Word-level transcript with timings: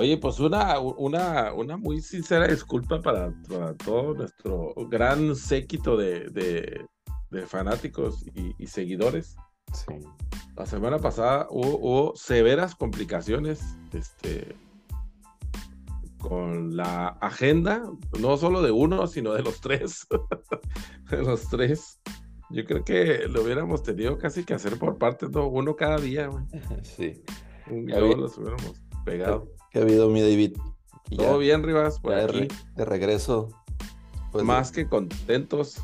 Oye, 0.00 0.16
pues 0.16 0.40
una, 0.40 0.78
una, 0.78 1.52
una 1.52 1.76
muy 1.76 2.00
sincera 2.00 2.48
disculpa 2.48 3.02
para, 3.02 3.34
todo 3.84 4.14
nuestro 4.14 4.72
gran 4.88 5.36
séquito 5.36 5.94
de, 5.94 6.30
de, 7.30 7.46
fanáticos 7.46 8.24
y, 8.34 8.66
seguidores. 8.66 9.36
Sí. 9.74 9.96
La 10.56 10.64
semana 10.64 11.00
pasada 11.00 11.48
hubo, 11.50 12.16
severas 12.16 12.74
complicaciones 12.74 13.76
este, 13.92 14.56
con 16.16 16.78
la 16.78 17.08
agenda, 17.20 17.82
no 18.18 18.38
solo 18.38 18.62
de 18.62 18.70
uno, 18.70 19.06
sino 19.06 19.34
de 19.34 19.42
los 19.42 19.60
tres. 19.60 20.06
de 21.10 21.22
los 21.22 21.46
tres. 21.50 22.00
Yo 22.48 22.64
creo 22.64 22.84
que 22.84 23.28
lo 23.28 23.42
hubiéramos 23.42 23.82
tenido 23.82 24.16
casi 24.16 24.44
que 24.44 24.54
hacer 24.54 24.78
por 24.78 24.96
partes, 24.96 25.28
¿no? 25.28 25.46
Uno 25.46 25.76
cada 25.76 25.98
día, 25.98 26.28
güey. 26.28 26.44
Sí. 26.84 27.22
Y 27.70 27.82
luego 27.82 28.16
los 28.16 28.38
hubiéramos 28.38 28.80
pegado. 29.04 29.59
¿Qué 29.70 29.78
ha 29.78 29.82
habido, 29.82 30.08
mi 30.08 30.20
David? 30.20 30.56
Todo 31.16 31.38
bien, 31.38 31.62
Rivas, 31.62 32.00
por 32.00 32.14
aquí. 32.14 32.48
De, 32.76 32.84
regreso. 32.84 33.48
Pues, 34.32 34.44
Más 34.44 34.72
que 34.72 34.88
contentos. 34.88 35.80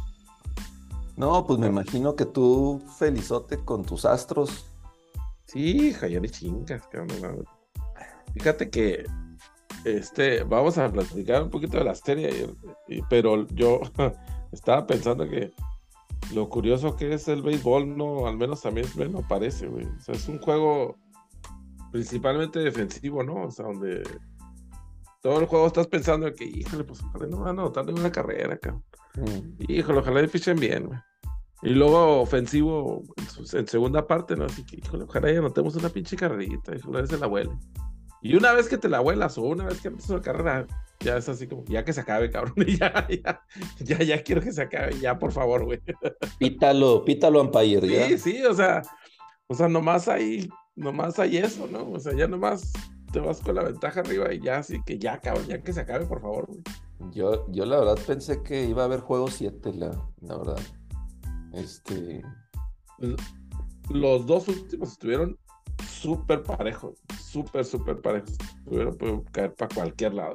No, 1.16 1.46
pues 1.46 1.58
me 1.58 1.68
imagino 1.68 2.14
que 2.14 2.26
tú 2.26 2.82
felizote 2.98 3.58
con 3.64 3.84
tus 3.84 4.04
astros. 4.04 4.66
Sí, 5.46 5.92
ya 5.92 6.20
chingas, 6.22 6.86
cabrón. 6.88 7.44
Fíjate 8.34 8.68
que 8.70 9.06
este, 9.84 10.42
vamos 10.42 10.76
a 10.78 10.90
platicar 10.90 11.42
un 11.42 11.50
poquito 11.50 11.78
de 11.78 11.84
la 11.84 11.94
serie, 11.94 12.54
pero 13.08 13.46
yo 13.48 13.80
estaba 14.52 14.86
pensando 14.86 15.28
que 15.28 15.52
lo 16.34 16.48
curioso 16.48 16.96
que 16.96 17.14
es 17.14 17.28
el 17.28 17.42
béisbol, 17.42 17.96
no, 17.96 18.26
al 18.26 18.36
menos 18.36 18.66
a 18.66 18.70
mí 18.72 18.82
me 18.96 19.08
no 19.08 19.26
parece, 19.26 19.68
güey. 19.68 19.86
O 19.86 20.00
sea, 20.00 20.14
es 20.16 20.28
un 20.28 20.38
juego 20.38 20.96
principalmente 21.96 22.58
defensivo, 22.58 23.22
¿no? 23.22 23.46
O 23.46 23.50
sea, 23.50 23.64
donde 23.64 24.02
todo 25.22 25.40
el 25.40 25.46
juego 25.46 25.66
estás 25.66 25.86
pensando 25.86 26.30
que, 26.34 26.44
híjole, 26.44 26.84
pues 26.84 27.02
ojalá 27.02 27.26
no 27.26 27.38
van 27.38 27.46
a 27.58 27.62
anotar 27.62 27.88
una 27.88 28.12
carrera, 28.12 28.54
acá. 28.54 28.78
Mm. 29.14 29.62
Híjole, 29.66 30.00
ojalá 30.00 30.20
le 30.20 30.28
fichen 30.28 30.60
bien, 30.60 30.88
güey. 30.88 30.98
Y 31.62 31.70
luego 31.70 32.20
ofensivo 32.20 33.02
en, 33.54 33.66
segunda 33.66 34.06
parte, 34.06 34.36
¿no? 34.36 34.44
Así 34.44 34.62
que, 34.62 34.76
híjole, 34.76 35.04
ojalá 35.04 35.32
ya 35.32 35.38
anotemos 35.38 35.74
una 35.76 35.88
pinche 35.88 36.16
carrerita, 36.16 36.76
híjole, 36.76 37.06
se 37.06 37.16
la 37.16 37.28
huele. 37.28 37.50
Y 38.20 38.36
una 38.36 38.52
vez 38.52 38.68
que 38.68 38.76
te 38.76 38.90
la 38.90 39.00
vuelas 39.00 39.38
o 39.38 39.42
una 39.42 39.64
vez 39.64 39.80
que 39.80 39.88
haces 39.88 40.10
una 40.10 40.20
carrera, 40.20 40.66
ya 41.00 41.16
es 41.16 41.28
así 41.30 41.46
como, 41.46 41.64
ya 41.64 41.82
que 41.82 41.94
se 41.94 42.02
acabe, 42.02 42.30
cabrón. 42.30 42.54
ya, 42.78 43.08
ya, 43.08 43.42
ya, 43.78 43.98
ya 44.02 44.22
quiero 44.22 44.42
que 44.42 44.52
se 44.52 44.60
acabe, 44.60 44.98
ya, 45.00 45.18
por 45.18 45.32
favor, 45.32 45.64
güey. 45.64 45.80
Pítalo, 46.38 47.06
pítalo, 47.06 47.40
Empire, 47.40 47.88
ya. 47.88 48.06
Sí, 48.08 48.18
sí, 48.18 48.44
o 48.44 48.52
sea, 48.52 48.82
o 49.46 49.54
sea, 49.54 49.66
nomás 49.66 50.08
hay, 50.08 50.46
nomás 50.76 51.18
hay 51.18 51.38
eso, 51.38 51.66
¿no? 51.66 51.90
O 51.90 51.98
sea, 51.98 52.14
ya 52.14 52.28
nomás 52.28 52.72
te 53.12 53.20
vas 53.20 53.40
con 53.40 53.54
la 53.54 53.64
ventaja 53.64 54.00
arriba 54.00 54.32
y 54.32 54.40
ya, 54.40 54.58
así 54.58 54.80
que 54.84 54.98
ya, 54.98 55.18
cabrón, 55.18 55.46
ya 55.46 55.62
que 55.62 55.72
se 55.72 55.80
acabe, 55.80 56.06
por 56.06 56.20
favor, 56.20 56.46
güey. 56.46 56.62
Yo, 57.12 57.50
yo 57.50 57.66
la 57.66 57.78
verdad 57.78 57.98
pensé 58.06 58.42
que 58.42 58.64
iba 58.64 58.82
a 58.82 58.84
haber 58.86 59.00
juego 59.00 59.28
7, 59.28 59.72
la, 59.74 59.90
la 60.20 60.36
verdad. 60.36 60.60
Este. 61.52 62.22
Los 63.90 64.26
dos 64.26 64.48
últimos 64.48 64.92
estuvieron 64.92 65.38
súper 65.88 66.42
parejos, 66.42 67.02
súper, 67.22 67.64
súper 67.64 68.00
parejos. 68.00 68.36
Pudieron 68.64 69.24
caer 69.32 69.54
para 69.54 69.74
cualquier 69.74 70.14
lado. 70.14 70.34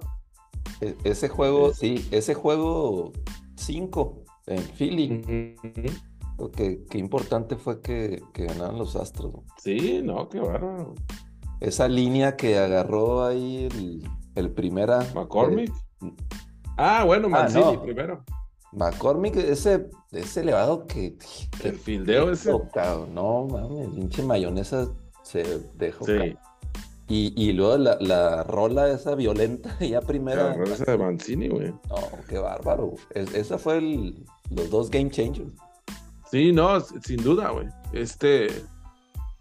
E, 0.81 0.95
ese 1.03 1.29
juego, 1.29 1.73
sí, 1.73 2.07
ese 2.11 2.33
juego 2.33 3.11
5 3.55 4.23
en 4.47 4.63
Philly. 4.63 5.55
Qué, 6.55 6.97
importante 6.97 7.55
fue 7.55 7.81
que, 7.81 8.21
que, 8.33 8.45
ganaran 8.45 8.77
los 8.77 8.95
Astros. 8.95 9.33
Sí, 9.57 10.01
no, 10.03 10.27
qué 10.29 10.39
bárbaro. 10.39 10.95
Esa 11.59 11.87
línea 11.87 12.35
que 12.35 12.57
agarró 12.57 13.23
ahí 13.23 13.69
el, 14.35 14.51
primera. 14.51 15.05
McCormick. 15.13 15.71
ah, 16.77 17.03
bueno, 17.05 17.27
ah, 17.27 17.29
Mancini 17.29 17.77
primero. 17.77 18.23
McCormick, 18.71 19.35
ese, 19.35 19.89
ese 20.11 20.41
elevado 20.41 20.87
que. 20.87 21.17
el 21.63 21.77
fildeo 21.77 22.31
ese. 22.31 22.51
no, 23.13 23.47
mames, 23.47 23.89
pinche 23.89 24.23
mayonesa 24.23 24.89
se 25.23 25.59
dejó. 25.75 26.05
Sí. 26.05 26.35
Y, 27.07 27.33
y, 27.35 27.51
luego 27.51 27.77
la, 27.77 27.97
la, 27.99 28.43
rola 28.43 28.89
esa 28.89 29.15
violenta, 29.15 29.77
ya 29.81 29.99
primero. 30.01 30.43
La 30.43 30.53
rola 30.53 30.73
esa 30.75 30.91
de 30.91 30.97
Mancini, 30.97 31.49
güey. 31.49 31.71
No, 31.89 31.97
qué 32.29 32.37
bárbaro. 32.37 32.93
esa 33.13 33.57
fue 33.57 33.79
el, 33.79 34.25
los 34.49 34.69
dos 34.69 34.89
game 34.89 35.09
changers. 35.09 35.51
Sí, 36.31 36.53
no, 36.53 36.79
sin 36.79 37.21
duda, 37.21 37.49
güey. 37.49 37.67
Este. 37.91 38.47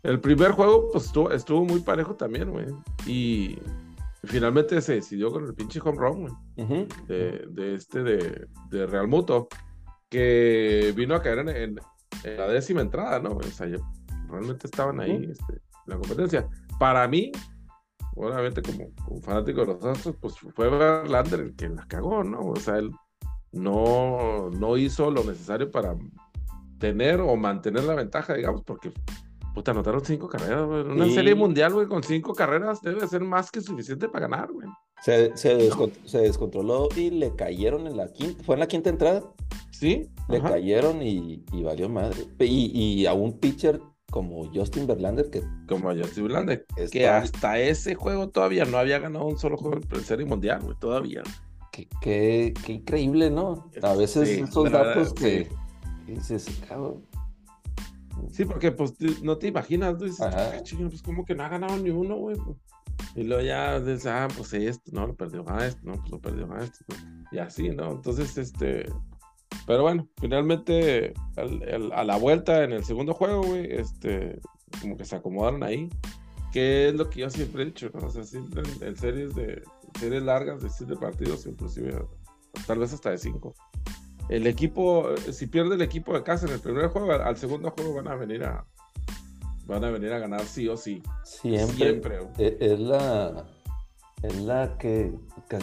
El 0.02 0.18
primer 0.18 0.52
juego, 0.52 0.88
pues 0.90 1.04
estuvo, 1.06 1.30
estuvo 1.30 1.64
muy 1.64 1.80
parejo 1.80 2.14
también, 2.14 2.50
güey. 2.50 2.66
Y 3.06 3.58
finalmente 4.24 4.80
se 4.80 4.94
decidió 4.94 5.30
con 5.30 5.44
el 5.44 5.54
pinche 5.54 5.80
home 5.80 5.98
run, 5.98 6.20
güey. 6.56 6.86
de, 7.06 7.46
de, 7.50 7.74
este, 7.74 8.02
de, 8.02 8.46
de, 8.70 8.86
Real 8.86 9.08
Muto. 9.08 9.48
Que 10.08 10.92
vino 10.96 11.14
a 11.14 11.22
caer 11.22 11.40
en, 11.40 11.48
en, 11.48 11.80
la 12.36 12.48
décima 12.48 12.80
entrada, 12.80 13.20
¿no? 13.20 13.36
O 13.36 13.42
sea, 13.42 13.68
realmente 14.28 14.66
estaban 14.66 14.98
ahí, 15.00 15.28
este, 15.30 15.60
la 15.86 15.96
competencia. 15.96 16.48
Para 16.80 17.06
mí, 17.06 17.30
obviamente 18.16 18.62
como, 18.62 18.90
un 19.08 19.22
fanático 19.22 19.60
de 19.60 19.66
los 19.68 19.84
Astros, 19.84 20.16
pues 20.20 20.34
fue 20.38 20.68
Verlander 20.68 21.40
el 21.40 21.54
que 21.54 21.68
la 21.68 21.86
cagó, 21.86 22.24
¿no? 22.24 22.40
O 22.40 22.56
sea, 22.56 22.78
él 22.78 22.90
no, 23.52 24.50
no 24.50 24.76
hizo 24.76 25.10
lo 25.10 25.22
necesario 25.22 25.70
para 25.70 25.94
tener 26.80 27.20
o 27.20 27.36
mantener 27.36 27.84
la 27.84 27.94
ventaja, 27.94 28.34
digamos, 28.34 28.62
porque 28.64 28.90
puta, 29.54 29.70
anotaron 29.70 30.04
cinco 30.04 30.28
carreras, 30.28 30.66
güey. 30.66 30.80
Una 30.82 31.08
serie 31.08 31.34
mundial, 31.36 31.72
güey, 31.72 31.86
con 31.86 32.02
cinco 32.02 32.34
carreras 32.34 32.80
debe 32.82 33.06
ser 33.06 33.22
más 33.22 33.50
que 33.50 33.60
suficiente 33.60 34.08
para 34.08 34.26
ganar, 34.26 34.50
güey. 34.50 34.66
Se, 35.02 35.36
se, 35.36 35.54
descontroló 36.18 36.88
y 36.96 37.10
le 37.10 37.34
cayeron 37.34 37.86
en 37.86 37.96
la 37.96 38.12
quinta, 38.12 38.42
fue 38.44 38.56
en 38.56 38.60
la 38.60 38.66
quinta 38.66 38.90
entrada. 38.90 39.22
Sí. 39.70 40.10
Le 40.28 40.42
cayeron 40.42 41.02
y, 41.02 41.44
y, 41.52 41.62
valió 41.62 41.88
madre. 41.88 42.26
Y, 42.40 42.70
y 42.74 43.06
a 43.06 43.14
un 43.14 43.38
pitcher 43.38 43.80
como 44.10 44.50
Justin 44.52 44.86
Verlander, 44.86 45.30
que. 45.30 45.42
Como 45.68 45.90
Justin 45.94 46.24
Verlander, 46.24 46.66
que 46.90 47.08
hasta 47.08 47.58
ese 47.58 47.94
juego 47.94 48.28
todavía 48.28 48.64
no 48.64 48.76
había 48.76 48.98
ganado 48.98 49.26
un 49.26 49.38
solo 49.38 49.56
juego 49.56 49.80
en 49.90 50.04
serie 50.04 50.26
mundial, 50.26 50.60
güey, 50.62 50.76
todavía. 50.78 51.22
Qué, 51.72 51.88
qué, 52.02 52.52
qué, 52.64 52.72
increíble, 52.72 53.30
¿no? 53.30 53.70
A 53.82 53.94
veces 53.94 54.28
esos 54.28 54.70
datos 54.70 55.14
que, 55.14 55.48
dices, 56.14 56.46
cabrón. 56.68 57.04
Sí, 58.30 58.44
porque 58.44 58.70
pues 58.70 58.94
no 59.22 59.38
te 59.38 59.48
imaginas, 59.48 59.96
tú 59.96 60.04
dices, 60.04 60.26
pues 60.88 61.02
como 61.02 61.24
que 61.24 61.34
no 61.34 61.44
ha 61.44 61.48
ganado 61.48 61.76
ni 61.78 61.90
uno, 61.90 62.16
güey. 62.16 62.36
Y 63.14 63.24
luego 63.24 63.42
ya 63.42 63.80
dices, 63.80 64.06
ah, 64.06 64.28
pues 64.36 64.52
esto, 64.52 64.90
no, 64.92 65.06
lo 65.06 65.14
perdió 65.14 65.44
a 65.48 65.66
esto, 65.66 65.80
no, 65.84 65.94
pues 65.94 66.10
lo 66.10 66.20
perdió 66.20 66.52
a 66.52 66.62
esto. 66.62 66.84
Y 67.32 67.38
así, 67.38 67.70
¿no? 67.70 67.92
Entonces, 67.92 68.36
este, 68.36 68.86
pero 69.66 69.82
bueno, 69.82 70.08
finalmente 70.20 71.14
a 71.36 72.04
la 72.04 72.16
vuelta 72.16 72.64
en 72.64 72.72
el 72.72 72.84
segundo 72.84 73.14
juego, 73.14 73.42
güey, 73.42 73.72
este, 73.72 74.38
como 74.80 74.96
que 74.96 75.04
se 75.04 75.16
acomodaron 75.16 75.62
ahí. 75.62 75.88
Que 76.52 76.88
es 76.88 76.94
lo 76.94 77.08
que 77.08 77.20
yo 77.20 77.30
siempre 77.30 77.62
he 77.62 77.66
dicho, 77.66 77.90
¿no? 77.94 78.08
O 78.08 78.10
sea, 78.10 78.24
siempre 78.24 78.62
en, 78.80 78.96
series 78.96 79.34
de 79.36 79.62
series 79.98 80.22
largas, 80.24 80.60
de 80.60 80.68
siete 80.68 80.96
partidos, 80.96 81.46
inclusive 81.46 82.04
tal 82.66 82.78
vez 82.80 82.92
hasta 82.92 83.10
de 83.10 83.18
cinco. 83.18 83.54
El 84.30 84.46
equipo, 84.46 85.08
si 85.32 85.48
pierde 85.48 85.74
el 85.74 85.82
equipo 85.82 86.14
de 86.14 86.22
casa 86.22 86.46
en 86.46 86.52
el 86.52 86.60
primer 86.60 86.86
juego, 86.86 87.12
al 87.12 87.36
segundo 87.36 87.72
juego 87.72 87.94
van 87.94 88.06
a 88.06 88.14
venir 88.14 88.44
a 88.44 88.64
van 89.66 89.84
a 89.84 89.90
venir 89.90 90.12
a 90.12 90.20
ganar 90.20 90.44
sí 90.44 90.68
o 90.68 90.76
sí. 90.76 91.02
Siempre. 91.24 91.74
Siempre 91.74 92.18
e, 92.38 92.56
es 92.60 92.78
la 92.78 93.44
es 94.22 94.36
la 94.40 94.78
que, 94.78 95.12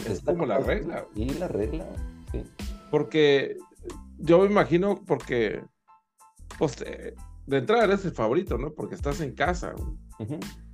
es 0.06 0.20
como 0.20 0.44
la 0.44 0.58
regla. 0.58 1.06
Y 1.14 1.30
la 1.30 1.48
regla. 1.48 1.86
Sí. 2.30 2.44
Porque 2.90 3.56
yo 4.18 4.40
me 4.40 4.46
imagino 4.46 5.02
porque, 5.06 5.62
pues, 6.58 6.82
eh, 6.82 7.14
de 7.46 7.56
entrada 7.56 7.84
eres 7.84 8.04
el 8.04 8.12
favorito, 8.12 8.58
¿no? 8.58 8.74
Porque 8.74 8.96
estás 8.96 9.22
en 9.22 9.34
casa. 9.34 9.74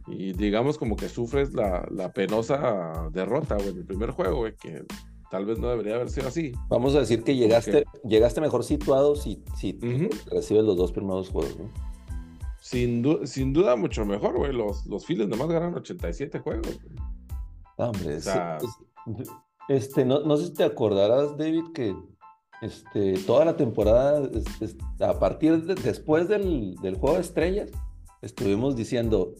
Y 0.08 0.32
digamos 0.32 0.78
como 0.78 0.96
que 0.96 1.08
sufres 1.08 1.54
la, 1.54 1.86
la 1.92 2.12
penosa 2.12 3.08
derrota, 3.12 3.54
güey, 3.54 3.68
en 3.68 3.78
el 3.78 3.86
primer 3.86 4.10
juego, 4.10 4.38
güey, 4.38 4.56
que 4.56 4.84
tal 5.30 5.46
vez 5.46 5.58
no 5.58 5.68
debería 5.68 5.96
haber 5.96 6.10
sido 6.10 6.28
así. 6.28 6.52
Vamos 6.68 6.94
a 6.94 7.00
decir 7.00 7.22
que 7.22 7.36
llegaste, 7.36 7.84
llegaste 8.04 8.40
mejor 8.40 8.64
situado 8.64 9.16
si, 9.16 9.42
si 9.56 9.78
recibes 10.30 10.64
los 10.64 10.76
dos 10.76 10.92
primeros 10.92 11.30
juegos, 11.30 11.58
¿no? 11.58 11.70
Sin, 12.60 13.26
sin 13.26 13.52
duda 13.52 13.76
mucho 13.76 14.06
mejor, 14.06 14.36
güey. 14.38 14.52
Los, 14.52 14.86
los 14.86 15.04
Phillies 15.04 15.28
nomás 15.28 15.48
ganan 15.48 15.74
87 15.74 16.38
juegos. 16.38 16.80
hombre, 17.76 18.18
este, 19.68 20.04
no, 20.04 20.20
no 20.20 20.36
sé 20.36 20.46
si 20.46 20.54
te 20.54 20.64
acordarás, 20.64 21.36
David, 21.36 21.64
que 21.74 21.94
este, 22.62 23.14
toda 23.26 23.44
la 23.44 23.56
temporada, 23.56 24.30
a 25.00 25.18
partir 25.18 25.64
de, 25.64 25.74
después 25.74 26.28
del, 26.28 26.76
juego 26.98 27.16
de 27.16 27.20
estrellas, 27.20 27.70
estuvimos 28.24 28.74
diciendo, 28.76 29.34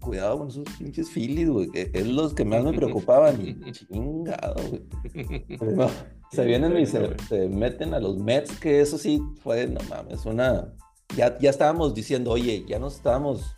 cuidado 0.00 0.38
con 0.38 0.48
esos 0.48 0.64
pinches 0.78 1.10
Phillies, 1.10 1.48
güey, 1.48 1.70
es 1.74 2.06
los 2.06 2.34
que 2.34 2.44
más 2.44 2.64
me 2.64 2.72
preocupaban. 2.78 3.40
Y 3.40 3.72
chingado, 3.72 4.56
güey. 4.68 4.82
se 6.30 6.44
vienen 6.44 6.76
y 6.78 6.86
se, 6.86 7.48
meten 7.48 7.94
a 7.94 8.00
los 8.00 8.18
Mets, 8.18 8.58
que 8.58 8.80
eso 8.80 8.98
sí 8.98 9.22
fue, 9.42 9.66
no 9.66 9.80
mames, 9.88 10.24
una... 10.26 10.72
Ya, 11.16 11.38
ya 11.38 11.50
estábamos 11.50 11.94
diciendo, 11.94 12.30
oye, 12.30 12.64
ya 12.66 12.78
nos 12.78 12.96
estábamos 12.96 13.54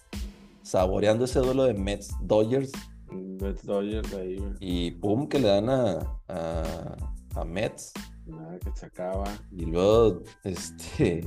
saboreando 0.62 1.24
ese 1.24 1.38
duelo 1.38 1.64
de 1.64 1.74
Mets-Dodgers 1.74 2.72
Mets 3.14 3.64
Dodgers 3.64 4.12
ahí, 4.14 4.36
güey. 4.36 4.52
Y 4.60 4.90
pum, 4.92 5.28
que 5.28 5.38
le 5.38 5.48
dan 5.48 5.68
a, 5.68 6.00
a, 6.28 6.96
a 7.36 7.44
Mets. 7.44 7.92
Nada, 8.26 8.58
que 8.58 8.70
se 8.74 8.86
acaba. 8.86 9.24
Y 9.52 9.66
luego, 9.66 10.22
este. 10.44 11.26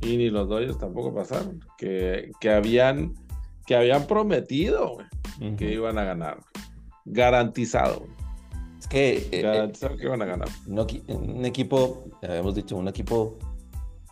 Y 0.00 0.16
ni 0.16 0.30
los 0.30 0.48
Dodgers 0.48 0.78
tampoco 0.78 1.14
pasaron. 1.14 1.60
Que, 1.76 2.32
que 2.40 2.50
habían 2.50 3.14
que 3.70 3.76
habían 3.76 4.08
prometido 4.08 4.98
que 5.56 5.72
iban 5.72 5.96
a 5.96 6.02
ganar. 6.02 6.38
Garantizado. 7.04 8.02
Es 8.78 8.88
que. 8.88 9.28
Eh, 9.30 9.42
Garantizado 9.42 9.96
que 9.96 10.06
iban 10.06 10.22
a 10.22 10.24
ganar. 10.24 10.48
No, 10.66 10.86
un 11.08 11.44
equipo, 11.46 12.04
habíamos 12.20 12.56
dicho, 12.56 12.76
un 12.76 12.88
equipo 12.88 13.38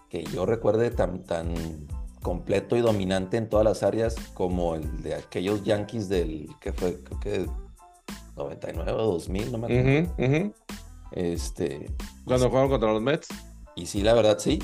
que 0.08 0.22
yo 0.22 0.46
recuerde 0.46 0.92
tan, 0.92 1.24
tan 1.24 1.54
completo 2.22 2.76
y 2.76 2.82
dominante 2.82 3.36
en 3.36 3.48
todas 3.48 3.64
las 3.64 3.82
áreas 3.82 4.14
como 4.34 4.76
el 4.76 5.02
de 5.02 5.16
aquellos 5.16 5.64
Yankees 5.64 6.08
del 6.08 6.48
que 6.60 6.72
fue, 6.72 7.02
creo 7.02 7.20
que 7.20 7.46
99 8.36 8.92
o 8.92 9.06
2000, 9.12 9.52
no 9.52 9.58
me 9.58 9.66
acuerdo. 9.66 10.52
Este. 11.10 11.90
Cuando 12.24 12.48
jugaron 12.48 12.70
contra 12.70 12.92
los 12.92 13.02
Mets. 13.02 13.26
Y 13.74 13.86
sí, 13.86 14.02
la 14.02 14.14
verdad, 14.14 14.38
sí. 14.38 14.60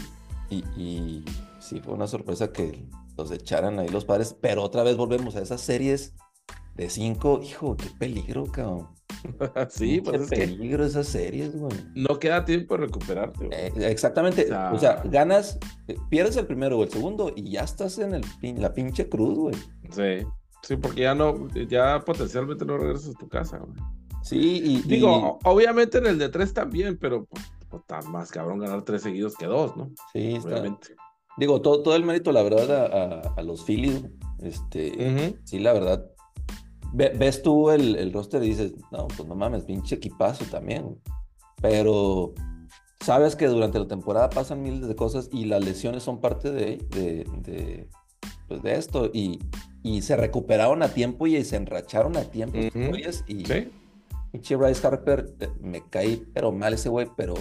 Y, 0.55 0.65
y 0.81 1.25
sí, 1.61 1.81
fue 1.81 1.95
una 1.95 2.07
sorpresa 2.07 2.53
que 2.53 2.87
los 3.17 3.31
echaran 3.31 3.79
ahí 3.79 3.89
los 3.89 4.05
padres, 4.05 4.37
pero 4.41 4.63
otra 4.63 4.83
vez 4.83 4.97
volvemos 4.97 5.37
a 5.37 5.41
esas 5.41 5.61
series 5.61 6.15
de 6.75 6.89
cinco. 6.91 7.41
Hijo, 7.43 7.77
qué 7.77 7.89
peligro, 7.99 8.47
cabrón. 8.47 8.89
sí, 9.69 10.01
pues 10.01 10.29
qué 10.29 10.37
peligro 10.37 10.85
esas 10.85 11.07
series, 11.09 11.57
güey. 11.57 11.77
No 11.95 12.19
queda 12.19 12.45
tiempo 12.45 12.77
de 12.77 12.87
recuperarte. 12.87 13.49
Eh, 13.51 13.73
exactamente. 13.79 14.47
O 14.73 14.79
sea, 14.79 15.03
ganas, 15.05 15.59
eh, 15.89 15.97
pierdes 16.11 16.37
el 16.37 16.47
primero 16.47 16.79
o 16.79 16.85
el 16.85 16.91
segundo 16.91 17.33
y 17.35 17.51
ya 17.51 17.63
estás 17.63 17.99
en 17.99 18.15
el, 18.15 18.25
la 18.61 18.73
pinche 18.73 19.09
cruz, 19.09 19.39
güey. 19.39 19.57
Sí. 19.91 20.27
Sí, 20.63 20.77
porque 20.77 21.03
ya 21.03 21.15
no, 21.15 21.49
ya 21.69 22.01
potencialmente 22.01 22.65
no 22.65 22.79
regresas 22.79 23.15
a 23.15 23.19
tu 23.19 23.29
casa, 23.29 23.59
güey. 23.59 23.75
Sí, 24.23 24.63
y. 24.65 24.83
Digo, 24.89 25.39
obviamente 25.45 25.99
en 25.99 26.07
el 26.07 26.19
de 26.19 26.31
tres 26.31 26.55
también, 26.55 26.97
pero 26.97 27.27
pues, 27.27 27.45
pues, 27.83 27.99
está 28.01 28.11
más 28.11 28.31
cabrón 28.31 28.59
ganar 28.59 28.83
tres 28.85 29.03
seguidos 29.03 29.37
que 29.37 29.47
dos, 29.47 29.77
¿no? 29.77 29.91
Sí, 30.13 30.39
obviamente. 30.43 30.95
Digo, 31.37 31.61
todo, 31.61 31.83
todo 31.83 31.97
el 31.97 32.05
mérito, 32.05 32.31
la 32.33 32.43
verdad, 32.43 33.33
a, 33.37 33.43
los 33.43 33.65
Phillies. 33.65 34.05
Este, 34.41 35.37
Sí, 35.45 35.59
la 35.59 35.73
verdad. 35.73 36.07
ves 36.93 37.43
tú 37.43 37.71
el, 37.71 37.97
el 37.97 38.13
roster 38.13 38.43
y 38.43 38.49
dices, 38.49 38.75
no, 38.93 39.09
pues 39.09 39.29
no 39.29 39.35
mames, 39.35 39.65
pinche 39.65 39.97
equipazo 39.97 40.45
también. 40.45 41.01
Pero 41.61 42.35
sabes 43.01 43.37
que 43.37 43.49
durante 43.49 43.79
la 43.79 43.89
temporada 43.89 44.31
pasan 44.31 44.63
miles 44.63 44.87
de 44.87 44.95
cosas 44.95 45.29
y 45.33 45.47
las 45.47 45.65
lesiones 45.65 46.03
son 46.03 46.21
parte 46.21 46.51
de, 46.51 46.77
de, 46.91 47.27
de, 47.39 47.89
pues 48.47 48.63
de 48.63 48.75
esto. 48.75 49.11
Y, 49.13 49.41
y, 49.83 50.03
se 50.03 50.17
recuperaron 50.17 50.83
a 50.83 50.89
tiempo 50.89 51.27
y 51.27 51.43
se 51.45 51.57
enracharon 51.57 52.17
a 52.17 52.25
tiempo. 52.25 52.59
y 53.27 53.45
¿Sí? 53.45 53.71
pinche 54.35 54.57
Bryce 54.57 54.85
Harper, 54.85 55.33
eh, 55.39 55.49
me 55.61 55.81
caí, 55.89 56.27
pero 56.35 56.51
mal 56.51 56.75
ese 56.75 56.89
güey, 56.89 57.09
pero 57.17 57.35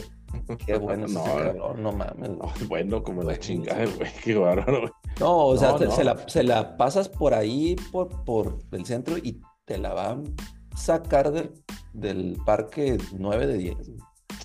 Qué 0.66 0.76
bueno 0.78 1.08
no, 1.08 1.24
cabrón, 1.24 1.84
no 1.84 1.92
mames. 1.92 2.68
bueno, 2.68 3.04
como 3.04 3.24
la 3.24 3.38
chingada, 3.38 3.86
güey, 3.86 4.12
qué 4.24 4.36
bárbaro, 4.36 4.82
güey. 4.82 4.92
No, 5.20 5.48
o 5.48 5.58
sea, 5.58 5.78
Se, 5.78 6.04
la, 6.04 6.28
se, 6.28 6.44
la, 6.44 6.76
pasas 6.78 7.08
por 7.08 7.34
ahí, 7.34 7.76
por, 7.92 8.24
por 8.24 8.58
el 8.72 8.86
centro, 8.86 9.18
y 9.18 9.42
te 9.66 9.78
la 9.78 9.94
van 9.94 10.24
a 10.72 10.78
sacar 10.78 11.32
del, 11.32 11.52
del 11.94 12.38
parque 12.46 12.98
9 13.18 13.48
de 13.48 13.58
10. 13.58 13.78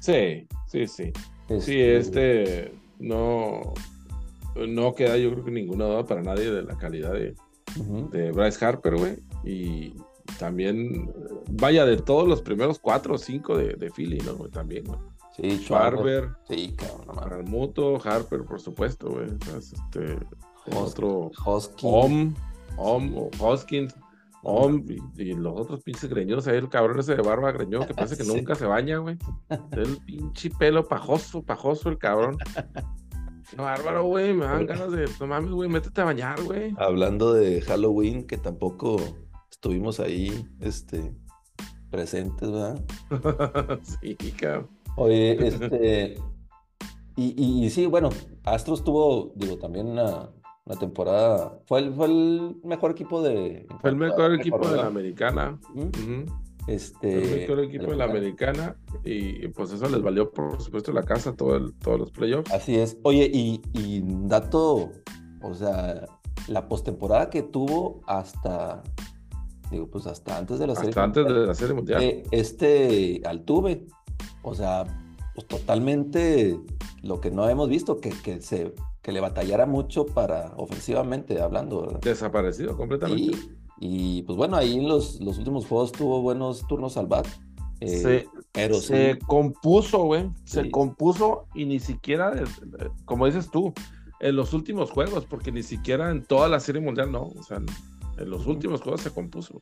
Sí, 0.00 0.46
sí, 0.66 0.86
sí. 0.86 1.12
Este... 1.48 1.60
Sí, 1.60 1.80
este 1.80 2.72
no, 2.98 3.72
no 4.54 4.94
queda 4.94 5.16
yo 5.16 5.32
creo 5.32 5.44
que 5.44 5.50
ninguna 5.50 5.86
duda 5.86 6.04
para 6.04 6.22
nadie 6.22 6.50
de 6.50 6.62
la 6.62 6.76
calidad 6.76 7.12
de, 7.12 7.34
de 8.10 8.32
Bryce 8.32 8.64
Harper, 8.64 8.96
güey. 8.96 9.16
Y 9.44 9.94
también, 10.38 11.10
vaya, 11.50 11.86
de 11.86 11.96
todos 11.96 12.28
los 12.28 12.42
primeros 12.42 12.78
cuatro 12.78 13.14
o 13.14 13.18
cinco 13.18 13.56
de, 13.56 13.74
de 13.74 13.90
Philly, 13.90 14.18
¿no? 14.18 14.34
También, 14.48 14.84
güey. 14.84 14.98
Sí, 15.40 15.66
Barber. 15.70 16.30
Sí, 16.48 16.74
cabrón. 16.76 18.00
Harper, 18.04 18.44
por 18.44 18.60
supuesto, 18.60 19.10
güey. 19.10 19.28
Este, 19.56 20.18
otro. 20.74 21.30
Hoskins. 21.44 21.84
Om, 21.84 22.34
Om, 22.76 23.30
Hoskins. 23.38 23.94
Om, 24.42 24.84
y, 25.16 25.34
los 25.34 25.60
otros 25.60 25.82
pinches 25.82 26.10
greñosos. 26.10 26.48
Ahí 26.48 26.56
el 26.56 26.68
cabrón 26.68 26.98
ese 26.98 27.14
de 27.14 27.22
barba 27.22 27.52
greñón 27.52 27.86
que 27.86 27.94
parece 27.94 28.16
que 28.16 28.24
nunca 28.26 28.56
se 28.56 28.66
baña, 28.66 28.98
güey. 28.98 29.16
El 29.72 29.96
pinche 29.98 30.50
pelo 30.50 30.86
pajoso, 30.86 31.42
pajoso 31.42 31.88
el 31.88 31.98
cabrón. 31.98 32.36
Qué 33.50 33.56
bárbaro, 33.56 34.04
güey. 34.04 34.34
Me 34.34 34.44
dan 34.44 34.66
ganas 34.66 34.90
de. 34.90 35.08
No 35.20 35.26
mames, 35.28 35.52
güey, 35.52 35.70
métete 35.70 36.00
a 36.00 36.04
bañar, 36.04 36.42
güey. 36.42 36.74
Hablando 36.78 37.32
de 37.32 37.62
Halloween, 37.62 38.26
que 38.26 38.36
tampoco 38.36 38.96
estuvimos 39.50 40.00
ahí, 40.00 40.46
este, 40.60 41.14
presentes, 41.90 42.50
¿verdad? 42.50 42.84
sí, 43.82 44.16
cabrón. 44.32 44.68
Oye, 44.96 45.32
este. 45.46 46.14
Y, 47.16 47.64
y, 47.64 47.70
sí, 47.70 47.86
bueno, 47.86 48.10
Astros 48.44 48.84
tuvo, 48.84 49.32
digo, 49.34 49.58
también 49.58 49.88
una, 49.88 50.30
una 50.64 50.78
temporada. 50.78 51.58
Fue 51.66 51.80
el, 51.80 51.92
fue 51.92 52.06
el 52.06 52.56
mejor 52.62 52.92
equipo 52.92 53.22
de. 53.22 53.66
Fue 53.80 53.90
el 53.90 53.96
mejor 53.96 54.34
equipo 54.34 54.68
de 54.68 54.76
la 54.76 54.86
americana. 54.86 55.58
Este, 56.68 57.22
el 57.22 57.40
mejor 57.40 57.60
equipo 57.64 57.90
de 57.90 57.96
la 57.96 58.04
americana 58.04 58.76
y 59.02 59.48
pues 59.48 59.72
eso 59.72 59.88
les 59.88 60.02
valió 60.02 60.30
por 60.30 60.60
supuesto 60.60 60.92
la 60.92 61.02
casa 61.02 61.34
todo 61.34 61.72
todos 61.72 61.98
los 61.98 62.10
playoffs. 62.10 62.52
Así 62.52 62.76
es. 62.76 62.98
Oye, 63.04 63.30
y, 63.32 63.62
y 63.72 64.02
dato, 64.04 64.90
o 65.40 65.54
sea, 65.54 66.06
la 66.46 66.68
postemporada 66.68 67.30
que 67.30 67.42
tuvo 67.42 68.02
hasta, 68.06 68.82
digo, 69.70 69.88
pues 69.88 70.06
hasta 70.06 70.36
antes 70.36 70.58
de 70.58 70.66
la 70.66 70.74
serie. 70.74 70.90
Hasta 70.90 71.04
antes 71.04 71.24
de 71.24 71.32
la 71.32 71.54
serie 71.54 71.74
mundial. 71.74 72.02
Eh, 72.02 72.22
este 72.30 73.22
Altuve 73.24 73.86
o 74.42 74.54
sea, 74.54 74.84
pues 75.34 75.46
totalmente 75.46 76.58
lo 77.02 77.20
que 77.20 77.30
no 77.30 77.48
hemos 77.48 77.68
visto, 77.68 78.00
que, 78.00 78.10
que, 78.10 78.40
se, 78.40 78.74
que 79.02 79.12
le 79.12 79.20
batallara 79.20 79.66
mucho 79.66 80.06
para 80.06 80.52
ofensivamente 80.56 81.40
hablando. 81.40 81.98
Desaparecido 82.02 82.76
completamente. 82.76 83.38
Y, 83.80 84.22
pues 84.22 84.36
bueno, 84.36 84.56
ahí 84.56 84.76
en 84.76 84.88
los, 84.88 85.20
los 85.20 85.38
últimos 85.38 85.66
juegos 85.66 85.92
tuvo 85.92 86.20
buenos 86.20 86.66
turnos 86.66 86.96
al 86.96 87.06
bat. 87.06 87.26
Eh, 87.80 88.26
pero 88.50 88.74
se 88.80 89.18
compuso, 89.24 90.02
güey. 90.02 90.28
Se 90.44 90.70
compuso 90.70 91.46
y 91.54 91.64
ni 91.64 91.78
siquiera, 91.78 92.32
como 93.04 93.26
dices 93.26 93.50
tú, 93.50 93.72
en 94.18 94.34
los 94.34 94.52
últimos 94.52 94.90
juegos, 94.90 95.26
porque 95.26 95.52
ni 95.52 95.62
siquiera 95.62 96.10
en 96.10 96.24
toda 96.24 96.48
la 96.48 96.58
serie 96.58 96.80
mundial 96.80 97.12
no. 97.12 97.28
O 97.38 97.42
sea, 97.44 97.58
en 98.18 98.30
los 98.30 98.46
últimos 98.46 98.80
juegos 98.80 99.02
se 99.02 99.12
compuso. 99.12 99.60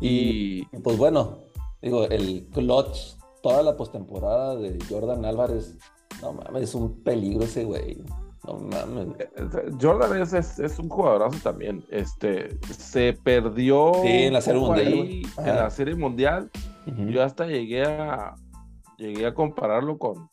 Y, 0.00 0.66
y 0.70 0.78
pues 0.82 0.98
bueno, 0.98 1.38
digo, 1.80 2.04
el 2.04 2.46
clutch 2.52 3.17
toda 3.42 3.62
la 3.62 3.76
postemporada 3.76 4.56
de 4.56 4.78
Jordan 4.88 5.24
Álvarez, 5.24 5.76
no 6.22 6.32
mames, 6.32 6.62
es 6.64 6.74
un 6.74 7.02
peligro 7.02 7.44
ese 7.44 7.64
güey. 7.64 8.02
No 8.46 8.54
mames. 8.58 9.08
Eh, 9.18 9.30
eh, 9.36 9.70
Jordan 9.80 10.20
es, 10.22 10.32
es, 10.32 10.78
un 10.78 10.88
jugadorazo 10.88 11.38
también. 11.42 11.84
Este, 11.90 12.58
se 12.70 13.12
perdió 13.12 14.04
en 14.04 14.32
la 14.32 14.40
serie 14.40 14.60
mundial. 14.60 14.92
en 14.92 15.56
la 15.56 15.70
serie 15.70 15.94
mundial. 15.94 16.50
Yo 17.10 17.22
hasta 17.22 17.46
llegué 17.46 17.84
a 17.84 18.34
llegué 18.98 19.26
a 19.26 19.34
compararlo 19.34 19.96
con, 19.96 20.28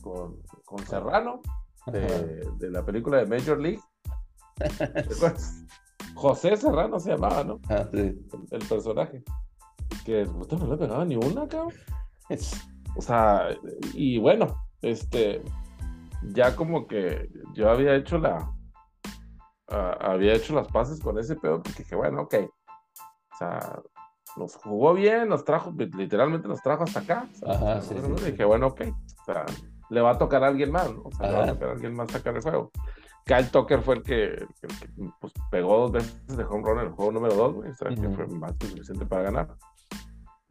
con, 0.00 0.40
con 0.64 0.78
Serrano 0.86 1.40
de, 1.86 2.48
de, 2.58 2.70
la 2.70 2.84
película 2.84 3.18
de 3.18 3.26
Major 3.26 3.60
League. 3.60 3.80
José 6.14 6.56
Serrano 6.56 6.98
se 6.98 7.10
llamaba, 7.10 7.44
¿no? 7.44 7.60
Ah, 7.68 7.86
sí. 7.92 8.18
el, 8.50 8.64
personaje. 8.68 9.22
Que 10.04 10.24
no 10.24 10.66
le 10.66 10.76
pegaba 10.76 11.04
ni 11.04 11.16
una, 11.16 11.46
cabrón. 11.46 11.72
o 12.96 13.02
sea, 13.02 13.48
y 13.94 14.18
bueno, 14.18 14.62
este, 14.82 15.42
ya 16.32 16.56
como 16.56 16.86
que 16.86 17.28
yo 17.54 17.70
había 17.70 17.94
hecho 17.94 18.18
la, 18.18 18.50
había 19.68 20.34
hecho 20.34 20.54
las 20.54 20.68
paces 20.68 21.00
con 21.00 21.18
ese 21.18 21.36
pedo, 21.36 21.62
porque 21.62 21.82
dije, 21.82 21.94
bueno, 21.94 22.22
ok, 22.22 22.34
o 23.32 23.36
sea, 23.38 23.80
nos 24.36 24.56
jugó 24.56 24.94
bien, 24.94 25.28
nos 25.28 25.44
trajo, 25.44 25.72
literalmente 25.76 26.48
nos 26.48 26.62
trajo 26.62 26.84
hasta 26.84 27.00
acá. 27.00 27.28
Ajá, 27.46 27.80
sí, 27.80 27.94
dije, 28.24 28.44
bueno, 28.44 28.68
ok, 28.68 28.82
o 28.82 29.24
sea, 29.24 29.46
le 29.88 30.00
va 30.00 30.12
a 30.12 30.18
tocar 30.18 30.44
a 30.44 30.48
alguien 30.48 30.70
más, 30.70 30.92
¿no? 30.92 31.02
O 31.04 31.12
sea, 31.12 31.28
le 31.28 31.36
va 31.36 31.44
a 31.44 31.52
tocar 31.52 31.68
a 31.68 31.72
alguien 31.72 31.94
más 31.94 32.10
sacar 32.10 32.36
el 32.36 32.42
juego. 32.42 32.70
Kyle 33.24 33.50
Tucker 33.50 33.80
fue 33.82 33.96
el 33.96 34.02
que, 34.02 34.46
pues, 35.20 35.32
pegó 35.50 35.78
dos 35.78 35.92
veces 35.92 36.36
de 36.36 36.44
home 36.44 36.62
run 36.64 36.78
en 36.80 36.86
el 36.86 36.92
juego 36.92 37.12
número 37.12 37.34
dos, 37.34 37.54
güey, 37.54 37.70
o 37.70 37.74
sea, 37.74 37.88
que 37.88 38.08
fue 38.08 38.26
más 38.28 38.56
que 38.56 38.66
suficiente 38.66 39.06
para 39.06 39.22
ganar. 39.22 39.56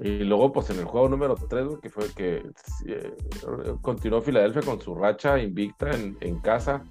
Y 0.02 0.24
luego, 0.24 0.52
pues 0.54 0.70
en 0.70 0.80
el 0.80 0.86
juego 0.86 1.10
número 1.10 1.36
3, 1.36 1.80
que 1.82 1.90
fue 1.90 2.08
que 2.14 2.50
eh, 2.88 3.16
continuó 3.82 4.22
Filadelfia 4.22 4.62
con 4.62 4.80
su 4.80 4.96
racha 4.96 5.38
invicta 5.40 5.92
en, 5.92 6.18
en 6.22 6.40
casa 6.40 6.84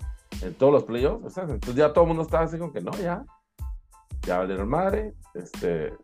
en 0.43 0.55
todos 0.55 0.73
los 0.73 0.85
playoffs. 0.85 1.39
entonces 1.39 1.75
ya 1.75 1.93
todo 1.93 2.05
el 2.05 2.09
mundo 2.09 2.23
estaba 2.23 2.45
así 2.45 2.59
con 2.59 2.73
que 2.73 2.81
no, 2.81 2.93
ya, 2.93 3.25
ya 4.23 4.39
valieron 4.39 4.69
madre. 4.69 5.15
Este, 5.35 5.95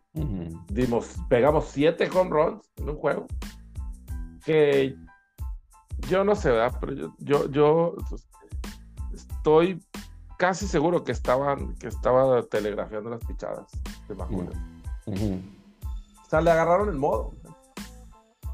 dimos, 0.67 1.15
pegamos 1.29 1.65
siete 1.65 2.09
home 2.13 2.29
runs 2.31 2.71
en 2.77 2.89
un 2.89 2.95
juego. 2.97 3.27
Que 4.43 4.95
yo 6.09 6.23
no 6.23 6.35
sé, 6.35 6.51
¿verdad? 6.51 6.77
Pero 6.79 6.93
yo, 6.93 7.13
yo, 7.19 7.49
yo 7.49 7.95
estoy 9.13 9.79
casi 10.37 10.67
seguro 10.67 11.03
que 11.03 11.11
estaban, 11.11 11.75
que 11.75 11.87
estaba 11.87 12.41
telegrafiando 12.43 13.09
las 13.09 13.23
pichadas 13.25 13.69
de 14.07 14.15
O 16.25 16.29
sea, 16.29 16.41
le 16.41 16.51
agarraron 16.51 16.89
el 16.89 16.95
modo. 16.95 17.31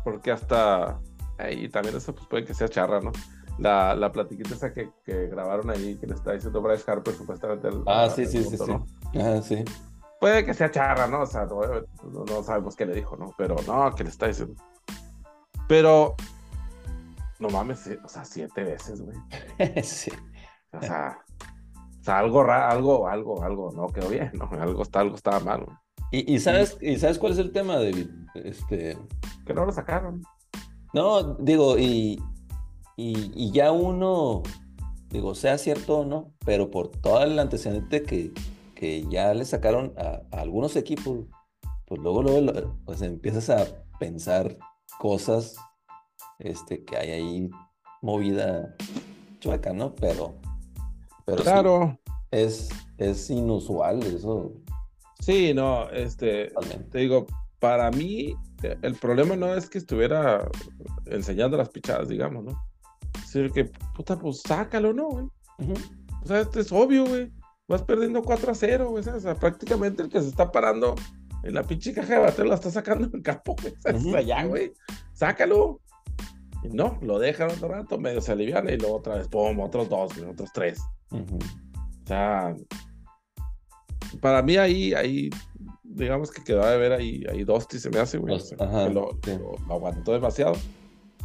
Porque 0.03 0.31
hasta 0.31 0.99
ahí 1.37 1.69
también 1.69 1.95
eso 1.95 2.13
pues, 2.13 2.27
puede 2.27 2.45
que 2.45 2.53
sea 2.53 2.67
charra, 2.67 2.99
¿no? 2.99 3.11
La, 3.57 3.95
la 3.95 4.11
platiquita 4.11 4.55
esa 4.55 4.73
que, 4.73 4.89
que, 5.03 5.27
grabaron 5.27 5.69
ahí 5.69 5.95
que 5.97 6.07
le 6.07 6.15
está 6.15 6.33
diciendo 6.33 6.61
Bryce 6.61 6.89
Harper 6.89 7.13
supuestamente. 7.13 7.69
ah, 7.87 8.09
sí, 8.13 8.25
sí, 8.25 8.43
sí, 8.43 8.57
sí. 8.57 8.71
Ah, 9.19 9.41
sí. 9.41 9.63
Puede 10.19 10.45
que 10.45 10.53
sea 10.53 10.71
charra, 10.71 11.07
¿no? 11.07 11.21
O 11.21 11.25
sea, 11.25 11.45
no, 11.45 11.61
no, 12.25 12.43
sabemos 12.43 12.75
qué 12.75 12.85
le 12.85 12.93
dijo, 12.93 13.17
¿no? 13.17 13.33
Pero 13.37 13.55
no, 13.67 13.93
que 13.95 14.03
le 14.03 14.09
está 14.09 14.27
diciendo. 14.27 14.55
Pero, 15.67 16.15
no 17.39 17.49
mames, 17.49 17.89
o 18.03 18.07
sea, 18.07 18.25
siete 18.25 18.63
veces, 18.63 19.01
güey. 19.01 19.17
sí. 19.83 20.11
O 20.73 20.81
sea, 20.81 21.19
o 22.01 22.03
sea, 22.03 22.19
algo, 22.19 22.41
algo, 22.49 23.07
algo, 23.07 23.43
algo 23.43 23.71
no 23.71 23.87
quedó 23.87 24.09
bien, 24.09 24.31
¿no? 24.33 24.49
Algo, 24.59 24.81
está, 24.81 25.01
algo 25.01 25.15
estaba 25.15 25.39
mal, 25.39 25.65
güey. 25.65 25.77
¿Y, 26.11 26.39
sabes, 26.39 26.77
¿Y 26.81 26.97
sabes 26.97 27.17
cuál 27.17 27.31
es 27.31 27.37
el 27.37 27.53
tema, 27.53 27.75
David? 27.75 28.09
Este... 28.35 28.97
Que 29.45 29.53
no 29.53 29.65
lo 29.65 29.71
sacaron. 29.71 30.21
No, 30.93 31.35
digo, 31.35 31.77
y, 31.79 32.21
y, 32.97 33.51
ya 33.51 33.71
uno, 33.71 34.43
digo, 35.09 35.35
sea 35.35 35.57
cierto 35.57 35.99
o 35.99 36.05
no, 36.05 36.33
pero 36.45 36.69
por 36.69 36.89
todo 36.89 37.23
el 37.23 37.39
antecedente 37.39 38.03
que, 38.03 38.33
que 38.75 39.07
ya 39.09 39.33
le 39.33 39.45
sacaron 39.45 39.93
a, 39.97 40.21
algunos 40.37 40.75
equipos, 40.75 41.27
pues 41.85 42.01
luego, 42.01 42.23
luego 42.23 42.77
pues 42.83 43.01
empiezas 43.01 43.49
a 43.49 43.65
pensar 43.97 44.57
cosas 44.99 45.55
este, 46.39 46.83
que 46.83 46.97
hay 46.97 47.11
ahí 47.11 47.49
movida 48.01 48.75
chueca, 49.39 49.71
¿no? 49.71 49.95
Pero, 49.95 50.35
pero 51.25 51.43
claro. 51.43 51.99
es, 52.31 52.69
es 52.97 53.29
inusual 53.29 54.03
eso. 54.03 54.51
Sí, 55.21 55.53
no, 55.53 55.87
este, 55.91 56.51
te 56.91 56.97
digo, 56.97 57.27
para 57.59 57.91
mí 57.91 58.35
el 58.81 58.95
problema 58.95 59.35
no 59.35 59.53
es 59.53 59.69
que 59.69 59.77
estuviera 59.77 60.49
enseñando 61.05 61.57
las 61.57 61.69
pichadas, 61.69 62.09
digamos, 62.09 62.43
¿no? 62.43 62.59
Sino 63.27 63.51
que, 63.53 63.65
puta, 63.95 64.17
pues 64.17 64.41
sácalo, 64.41 64.93
¿no, 64.93 65.09
güey? 65.09 65.25
O 66.23 66.25
sea, 66.25 66.41
esto 66.41 66.59
es 66.59 66.71
obvio, 66.71 67.05
güey. 67.05 67.31
Vas 67.67 67.83
perdiendo 67.83 68.23
4 68.23 68.51
a 68.51 68.55
0, 68.55 68.89
güey. 68.89 69.07
O 69.07 69.19
sea, 69.19 69.35
prácticamente 69.35 70.01
el 70.01 70.09
que 70.09 70.21
se 70.21 70.29
está 70.29 70.51
parando 70.51 70.95
en 71.43 71.53
la 71.53 71.63
pinche 71.63 71.93
caja 71.93 72.15
de 72.15 72.19
bateo 72.19 72.45
la 72.45 72.55
está 72.55 72.71
sacando 72.71 73.07
en 73.07 73.15
el 73.15 73.21
campo, 73.21 73.55
güey. 73.61 73.73
O 73.73 73.99
sea, 73.99 74.17
allá, 74.17 74.43
güey. 74.45 74.73
Sácalo. 75.13 75.81
Y 76.63 76.69
no, 76.69 76.97
lo 77.01 77.19
dejan 77.19 77.51
otro 77.51 77.67
rato, 77.69 77.99
medio 77.99 78.21
se 78.21 78.31
alivian 78.31 78.67
y 78.69 78.77
luego 78.77 78.97
otra 78.97 79.15
vez, 79.15 79.27
pum, 79.27 79.59
otros 79.59 79.87
dos, 79.87 80.15
güey, 80.15 80.29
otros 80.29 80.49
tres. 80.53 80.79
O 81.11 82.07
sea, 82.07 82.55
para 84.19 84.41
mí 84.41 84.57
ahí, 84.57 84.93
ahí, 84.93 85.29
digamos 85.83 86.31
que 86.31 86.43
quedaba 86.43 86.71
de 86.71 86.77
ver 86.77 86.93
ahí, 86.93 87.23
ahí 87.29 87.43
Dusty 87.43 87.79
se 87.79 87.89
me 87.89 87.99
hace, 87.99 88.17
güey. 88.17 88.37
lo, 88.93 89.17
aguantó 89.69 90.13
demasiado. 90.13 90.53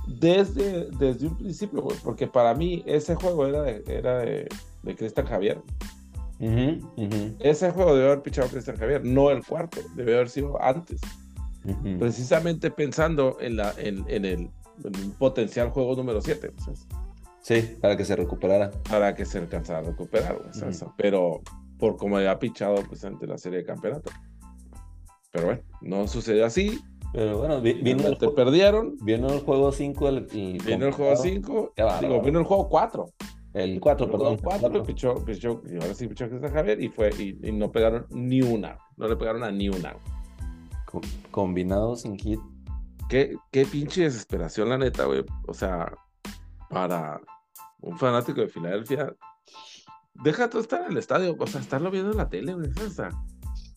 Desde, 0.06 0.88
desde 0.92 1.26
un 1.26 1.36
principio, 1.36 1.82
güey, 1.82 1.96
porque 2.04 2.26
para 2.26 2.54
mí 2.54 2.82
ese 2.86 3.14
juego 3.16 3.46
era 3.46 3.62
de, 3.62 3.82
era 3.88 4.18
de, 4.18 4.48
de 4.82 4.94
Cristian 4.94 5.26
Javier. 5.26 5.60
Ese 7.40 7.70
juego 7.70 7.94
debe 7.94 8.06
haber 8.06 8.22
pichado 8.22 8.48
Cristian 8.48 8.76
Javier, 8.76 9.04
no 9.04 9.30
el 9.30 9.44
cuarto, 9.44 9.80
debe 9.94 10.14
haber 10.14 10.28
sido 10.28 10.62
antes. 10.62 11.00
Precisamente 11.98 12.70
pensando 12.70 13.38
en, 13.40 13.56
la, 13.56 13.74
en, 13.78 14.04
en 14.06 14.24
el 14.24 14.50
un 14.84 15.12
potencial 15.12 15.70
juego 15.70 15.94
número 15.94 16.20
7. 16.20 16.52
Sí, 17.40 17.76
para 17.80 17.96
que 17.96 18.04
se 18.04 18.16
recuperara. 18.16 18.70
Para 18.88 19.14
que 19.14 19.24
se 19.24 19.38
alcanzara 19.38 19.78
a 19.78 19.82
recuperar, 19.82 20.38
Pero 20.96 21.42
por 21.78 21.96
como 21.96 22.16
había 22.16 22.38
pichado 22.38 22.76
pues, 22.88 23.04
ante 23.04 23.26
la 23.26 23.38
serie 23.38 23.58
de 23.58 23.64
campeonato. 23.64 24.10
Pero 25.32 25.46
bueno, 25.46 25.62
no 25.82 26.08
sucedió 26.08 26.46
así. 26.46 26.80
Pero 27.12 27.38
bueno, 27.38 27.60
vino 27.60 28.06
el, 28.06 28.18
te 28.18 28.28
perdieron. 28.28 28.96
Vino 29.02 29.28
el 29.28 29.40
juego 29.40 29.72
5. 29.72 30.10
Vino 30.32 30.86
el 30.86 30.92
juego 30.92 31.16
5. 31.16 31.74
Digo, 32.00 32.22
vino 32.22 32.38
el 32.38 32.44
juego 32.44 32.68
4. 32.68 33.06
El 33.54 33.80
4, 33.80 34.10
perdón. 34.10 34.32
El 34.34 34.42
4 34.42 34.82
pichó, 34.82 35.14
pichó, 35.24 35.62
y 35.66 35.76
ahora 35.76 35.94
sí 35.94 36.06
pichó 36.06 36.28
Cristian 36.28 36.52
Javier 36.52 36.82
y 36.82 36.88
fue, 36.90 37.08
y, 37.18 37.38
y, 37.42 37.52
no 37.52 37.72
pegaron 37.72 38.06
ni 38.10 38.42
una. 38.42 38.76
No 38.98 39.08
le 39.08 39.16
pegaron 39.16 39.44
a 39.44 39.50
ni 39.50 39.70
una. 39.70 39.96
combinado 41.30 41.96
sin 41.96 42.18
hit. 42.18 42.38
Qué, 43.08 43.34
qué 43.50 43.64
pinche 43.64 44.02
desesperación, 44.02 44.68
la 44.68 44.76
neta, 44.76 45.06
güey. 45.06 45.24
O 45.46 45.54
sea, 45.54 45.90
para 46.68 47.20
un 47.80 47.96
fanático 47.96 48.42
de 48.42 48.48
Filadelfia, 48.48 49.14
deja 50.22 50.50
todo 50.50 50.62
estar 50.62 50.82
en 50.82 50.92
el 50.92 50.98
estadio, 50.98 51.36
o 51.38 51.46
sea, 51.46 51.60
estarlo 51.60 51.90
viendo 51.90 52.10
en 52.10 52.16
la 52.16 52.28
tele, 52.28 52.54
güey. 52.54 52.70
O 52.84 52.90
sea, 52.90 53.10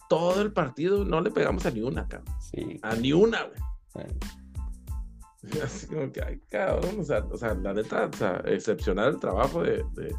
todo 0.10 0.42
el 0.42 0.52
partido 0.52 1.06
no 1.06 1.22
le 1.22 1.32
pegamos 1.32 1.66
a 1.66 1.72
ni 1.72 1.82
una, 1.82 2.08
cabrón. 2.08 2.34
Sí. 2.40 2.80
A 2.82 2.96
ni 2.96 3.14
una, 3.14 3.44
güey. 3.44 4.08
Así 5.64 5.88
como 5.88 6.12
que, 6.12 6.22
ay, 6.22 6.42
cabrón, 6.50 7.00
o 7.00 7.04
sea, 7.04 7.26
o 7.32 7.38
sea, 7.38 7.54
la 7.54 7.74
neta, 7.74 8.10
o 8.12 8.18
sea, 8.18 8.42
excepcional 8.46 9.14
el 9.14 9.20
trabajo 9.20 9.64
de, 9.64 9.84
de, 9.94 10.14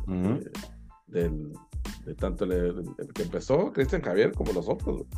de, 1.09 2.15
tanto 2.15 2.45
el, 2.45 2.85
que 3.15 3.23
empezó, 3.23 3.73
Cristian 3.73 4.03
Javier, 4.03 4.33
como 4.33 4.53
los 4.53 4.69
otros, 4.69 4.99
güey. 4.99 5.09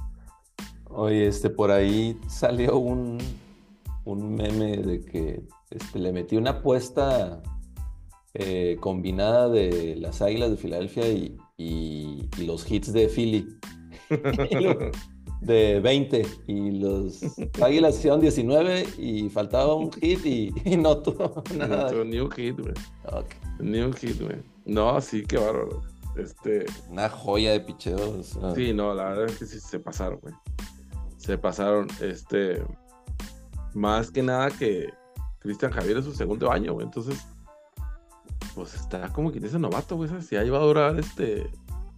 Oye, 0.95 1.27
este, 1.27 1.49
por 1.49 1.71
ahí 1.71 2.21
salió 2.29 2.77
un, 2.77 3.19
un 4.05 4.35
meme 4.35 4.77
de 4.77 5.01
que 5.01 5.43
este, 5.71 5.99
le 5.99 6.13
metí 6.13 6.37
una 6.37 6.51
apuesta 6.51 7.43
eh, 8.35 8.77
combinada 8.81 9.49
de 9.49 9.97
las 9.97 10.23
Águilas 10.23 10.51
de 10.51 10.57
Filadelfia 10.57 11.09
y, 11.09 11.39
los 12.39 12.71
hits 12.71 12.93
de 12.93 13.09
Philly. 13.09 13.47
de 15.43 15.81
20 15.81 16.27
y 16.47 16.71
los 16.71 17.21
Águilas 17.61 17.99
hicieron 17.99 18.21
19 18.21 18.87
y 18.97 19.29
faltaba 19.29 19.75
un 19.75 19.93
hit 19.93 20.25
y, 20.25 20.77
no 20.77 20.99
tuvo 20.99 21.43
nada. 21.57 21.85
No 21.85 21.91
tuvo 21.91 22.05
ni 22.05 22.19
un 22.19 22.31
hit, 22.31 22.59
güey. 22.59 22.75
Ni 23.59 23.81
un 23.81 23.93
hit, 23.93 24.21
güey. 24.21 24.37
No, 24.65 25.01
sí, 25.01 25.25
qué 25.27 25.39
bárbaro. 25.39 25.83
Este... 26.17 26.67
Una 26.89 27.09
joya 27.09 27.53
de 27.53 27.61
picheos. 27.61 28.39
Sí, 28.55 28.73
no, 28.73 28.95
la 28.95 29.05
verdad 29.05 29.27
es 29.27 29.39
que 29.39 29.47
sí 29.47 29.61
se 29.61 29.81
pasaron, 29.81 30.21
güey. 30.21 30.35
Se 31.17 31.37
pasaron, 31.39 31.89
este... 32.01 32.63
Más 33.75 34.11
que 34.11 34.23
nada 34.23 34.51
que 34.51 34.91
Cristian 35.41 35.73
Javier 35.73 35.99
es 35.99 36.05
su 36.05 36.13
segundo 36.13 36.53
año, 36.53 36.75
güey. 36.75 36.85
Entonces, 36.85 37.27
pues 38.55 38.75
está 38.75 39.13
como 39.13 39.33
que 39.33 39.41
dice 39.41 39.59
novato, 39.59 39.97
güey. 39.97 40.11
Si 40.23 40.37
ahí 40.37 40.51
va 40.51 40.59
a 40.59 40.63
durar 40.63 40.99
este. 40.99 41.51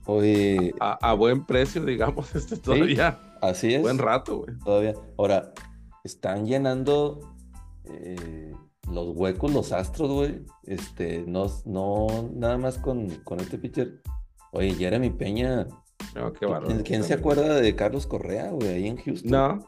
Oye. 0.06 0.75
A, 0.80 1.14
buen 1.14 1.44
precio, 1.44 1.84
digamos, 1.87 2.34
este 2.34 2.56
todavía. 2.56 3.20
así 3.40 3.75
es. 3.75 3.82
Buen 3.82 3.99
rato, 3.99 4.38
güey. 4.38 4.58
Todavía. 4.58 4.94
Ahora, 5.16 5.52
están 6.04 6.46
llenando 6.46 7.20
eh, 7.84 8.52
los 8.90 9.16
huecos, 9.16 9.52
los 9.52 9.73
astros, 9.73 10.11
güey. 10.11 10.44
Este, 10.64 11.25
no, 11.26 11.46
no 11.64 12.30
nada 12.34 12.58
más 12.58 12.78
con, 12.78 13.08
con 13.25 13.40
este 13.40 13.58
pitcher. 13.58 14.00
Oye, 14.52 14.75
Jeremy 14.75 15.11
Peña. 15.11 15.66
No, 16.14 16.32
qué 16.32 16.46
¿Quién, 16.84 17.02
se 17.02 17.14
acuerda 17.14 17.61
de 17.61 17.75
Carlos 17.75 18.06
Correa, 18.06 18.50
güey, 18.50 18.68
ahí 18.68 18.87
en 18.87 18.96
Houston? 18.99 19.30
No, 19.30 19.66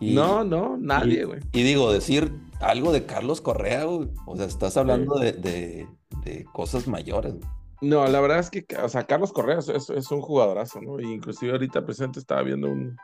no, 0.00 0.44
no, 0.44 0.76
nadie, 0.76 1.24
güey. 1.24 1.40
Y, 1.52 1.62
digo, 1.62 1.92
decir 1.92 2.32
algo 2.60 2.92
de 2.92 3.06
Carlos 3.06 3.40
Correa, 3.40 3.84
güey. 3.84 4.08
O 4.26 4.36
sea, 4.36 4.46
estás 4.46 4.76
hablando 4.76 5.18
de, 5.18 5.86
cosas 6.52 6.88
mayores. 6.88 7.34
No, 7.80 8.06
la 8.06 8.20
verdad 8.20 8.38
es 8.38 8.50
que, 8.50 8.66
o 8.82 8.88
sea, 8.88 9.04
Carlos 9.06 9.32
Correa 9.32 9.58
es, 9.58 10.10
un 10.10 10.20
jugadorazo, 10.20 10.80
¿no? 10.80 10.98
inclusive 10.98 11.52
ahorita 11.52 11.84
presente 11.84 12.18
estaba 12.18 12.42
viendo 12.42 12.68
un, 12.68 12.96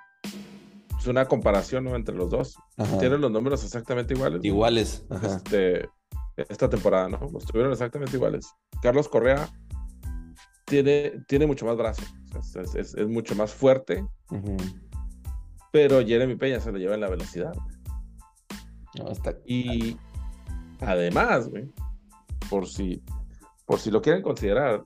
pues, 0.88 1.06
una 1.06 1.26
comparación 1.26 1.84
¿no? 1.84 1.94
entre 1.94 2.14
los 2.14 2.30
dos. 2.30 2.56
Tienen 2.98 3.20
los 3.20 3.30
números 3.30 3.64
exactamente 3.64 4.14
iguales. 4.14 4.40
Iguales. 4.42 5.04
Este, 5.22 5.88
esta 6.36 6.70
temporada, 6.70 7.08
¿no? 7.08 7.20
Los 7.32 7.44
tuvieron 7.44 7.72
exactamente 7.72 8.16
iguales. 8.16 8.54
Carlos 8.80 9.08
Correa 9.08 9.48
tiene, 10.64 11.22
tiene 11.28 11.46
mucho 11.46 11.66
más 11.66 11.76
brazo. 11.76 12.02
es, 12.74 12.96
mucho 13.08 13.34
más 13.34 13.52
fuerte. 13.52 14.06
Pero 15.70 16.04
Jeremy 16.04 16.36
Peña 16.36 16.60
se 16.60 16.72
lo 16.72 16.78
lleva 16.78 16.94
en 16.94 17.00
la 17.00 17.10
velocidad. 17.10 17.52
Y 19.46 19.96
además, 20.80 21.48
güey, 21.48 21.68
por 22.50 22.68
si, 22.68 23.02
por 23.66 23.78
si 23.78 23.90
lo 23.90 24.02
quieren 24.02 24.22
considerar, 24.22 24.84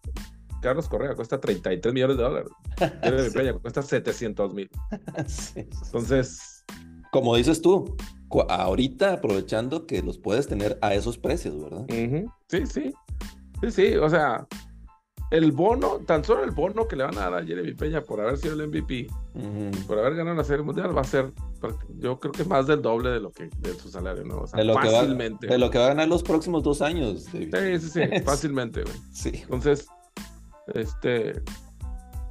Carlos 0.62 0.88
Correa 0.88 1.14
cuesta 1.14 1.40
33 1.40 1.92
millones 1.94 2.16
de 2.16 2.22
dólares. 2.22 2.50
Jeremy 3.02 3.30
Peña 3.30 3.52
cuesta 3.54 3.82
700 3.82 4.54
mil. 4.54 4.70
Entonces. 5.54 6.64
Como 7.12 7.36
dices 7.36 7.62
tú, 7.62 7.96
ahorita 8.48 9.14
aprovechando 9.14 9.86
que 9.86 10.02
los 10.02 10.18
puedes 10.18 10.48
tener 10.48 10.78
a 10.82 10.94
esos 10.94 11.16
precios, 11.16 11.58
¿verdad? 11.62 11.86
Sí, 12.48 12.66
sí. 12.66 12.92
Sí, 13.62 13.70
sí. 13.70 13.96
O 13.96 14.10
sea, 14.10 14.46
el 15.30 15.52
bono, 15.52 15.98
tan 16.06 16.24
solo 16.24 16.44
el 16.44 16.52
bono 16.52 16.86
que 16.86 16.94
le 16.94 17.04
van 17.04 17.18
a 17.18 17.22
dar 17.22 17.34
a 17.34 17.44
Jeremy 17.44 17.74
Peña 17.74 18.00
por 18.00 18.20
haber 18.20 18.38
sido 18.38 18.54
el 18.54 18.68
MVP, 18.68 19.08
por 19.86 19.98
haber 19.98 20.14
ganado 20.14 20.36
la 20.36 20.44
Serie 20.44 20.64
Mundial, 20.64 20.96
va 20.96 21.00
a 21.00 21.04
ser, 21.04 21.32
yo 21.98 22.20
creo 22.20 22.32
que 22.32 22.44
más 22.44 22.66
del 22.66 22.80
doble 22.80 23.10
de 23.10 23.20
lo 23.20 23.32
que 23.32 23.50
de 23.58 23.74
su 23.74 23.88
salario, 23.88 24.24
¿no? 24.24 24.42
O 24.42 24.46
sea, 24.46 24.58
de 24.58 24.64
lo 24.64 24.74
fácilmente. 24.74 25.46
Que 25.46 25.48
va, 25.48 25.52
de 25.54 25.58
lo 25.58 25.70
que 25.70 25.78
va 25.78 25.86
a 25.86 25.88
ganar 25.88 26.08
los 26.08 26.22
próximos 26.22 26.62
dos 26.62 26.80
años. 26.80 27.24
Sí, 27.24 27.50
sí, 27.52 27.88
sí, 27.88 28.00
fácilmente, 28.24 28.82
güey. 28.82 28.94
Sí. 29.12 29.32
Entonces, 29.42 29.88
este, 30.74 31.42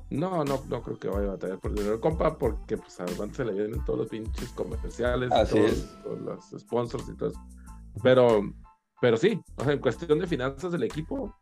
No, 0.10 0.46
no, 0.46 0.64
no 0.70 0.82
creo 0.82 0.98
que 0.98 1.10
vaya 1.10 1.28
a 1.28 1.32
batallar 1.32 1.60
por 1.60 1.74
dinero 1.74 2.00
compa, 2.00 2.38
porque 2.38 2.78
pues 2.78 2.98
además 3.00 3.36
se 3.36 3.44
le 3.44 3.54
vienen 3.54 3.84
todos 3.84 4.00
los 4.00 4.08
pinches 4.08 4.50
comerciales, 4.50 5.30
todos, 5.50 6.22
los 6.22 6.62
sponsors 6.62 7.10
y 7.10 7.18
todo 7.18 7.30
eso. 7.30 7.40
Pero, 8.02 8.42
pero 9.02 9.18
sí, 9.18 9.42
o 9.58 9.64
sea, 9.64 9.74
en 9.74 9.80
cuestión 9.80 10.20
de 10.20 10.28
finanzas 10.28 10.72
del 10.72 10.84
equipo, 10.84 11.36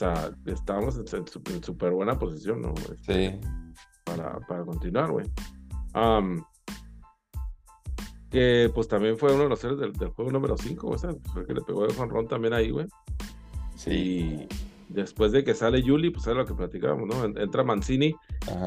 sea, 0.00 0.30
estábamos 0.46 0.98
en 0.98 1.62
súper 1.62 1.92
buena 1.92 2.18
posición, 2.18 2.62
¿no? 2.62 2.74
Sí. 3.06 3.38
Para, 4.04 4.38
para 4.40 4.64
continuar, 4.64 5.10
güey. 5.10 5.26
que 8.30 8.70
pues 8.74 8.88
también 8.88 9.18
fue 9.18 9.32
uno 9.32 9.44
de 9.44 9.48
los 9.48 9.60
seres 9.60 9.78
del, 9.78 9.92
juego 9.92 10.30
número 10.30 10.56
5, 10.56 10.88
o 10.88 10.98
sea, 10.98 11.10
fue 11.32 11.46
que 11.46 11.54
le 11.54 11.62
pegó 11.62 11.86
de 11.86 11.94
Juan 11.94 12.08
Ron 12.08 12.28
también 12.28 12.54
ahí, 12.54 12.70
güey. 12.70 12.86
Sí 13.76 14.48
después 14.90 15.32
de 15.32 15.44
que 15.44 15.54
sale 15.54 15.82
Yuli, 15.82 16.10
pues 16.10 16.26
es 16.26 16.34
lo 16.34 16.44
que 16.44 16.54
platicábamos, 16.54 17.08
¿no? 17.08 17.24
Entra 17.40 17.64
Mancini, 17.64 18.14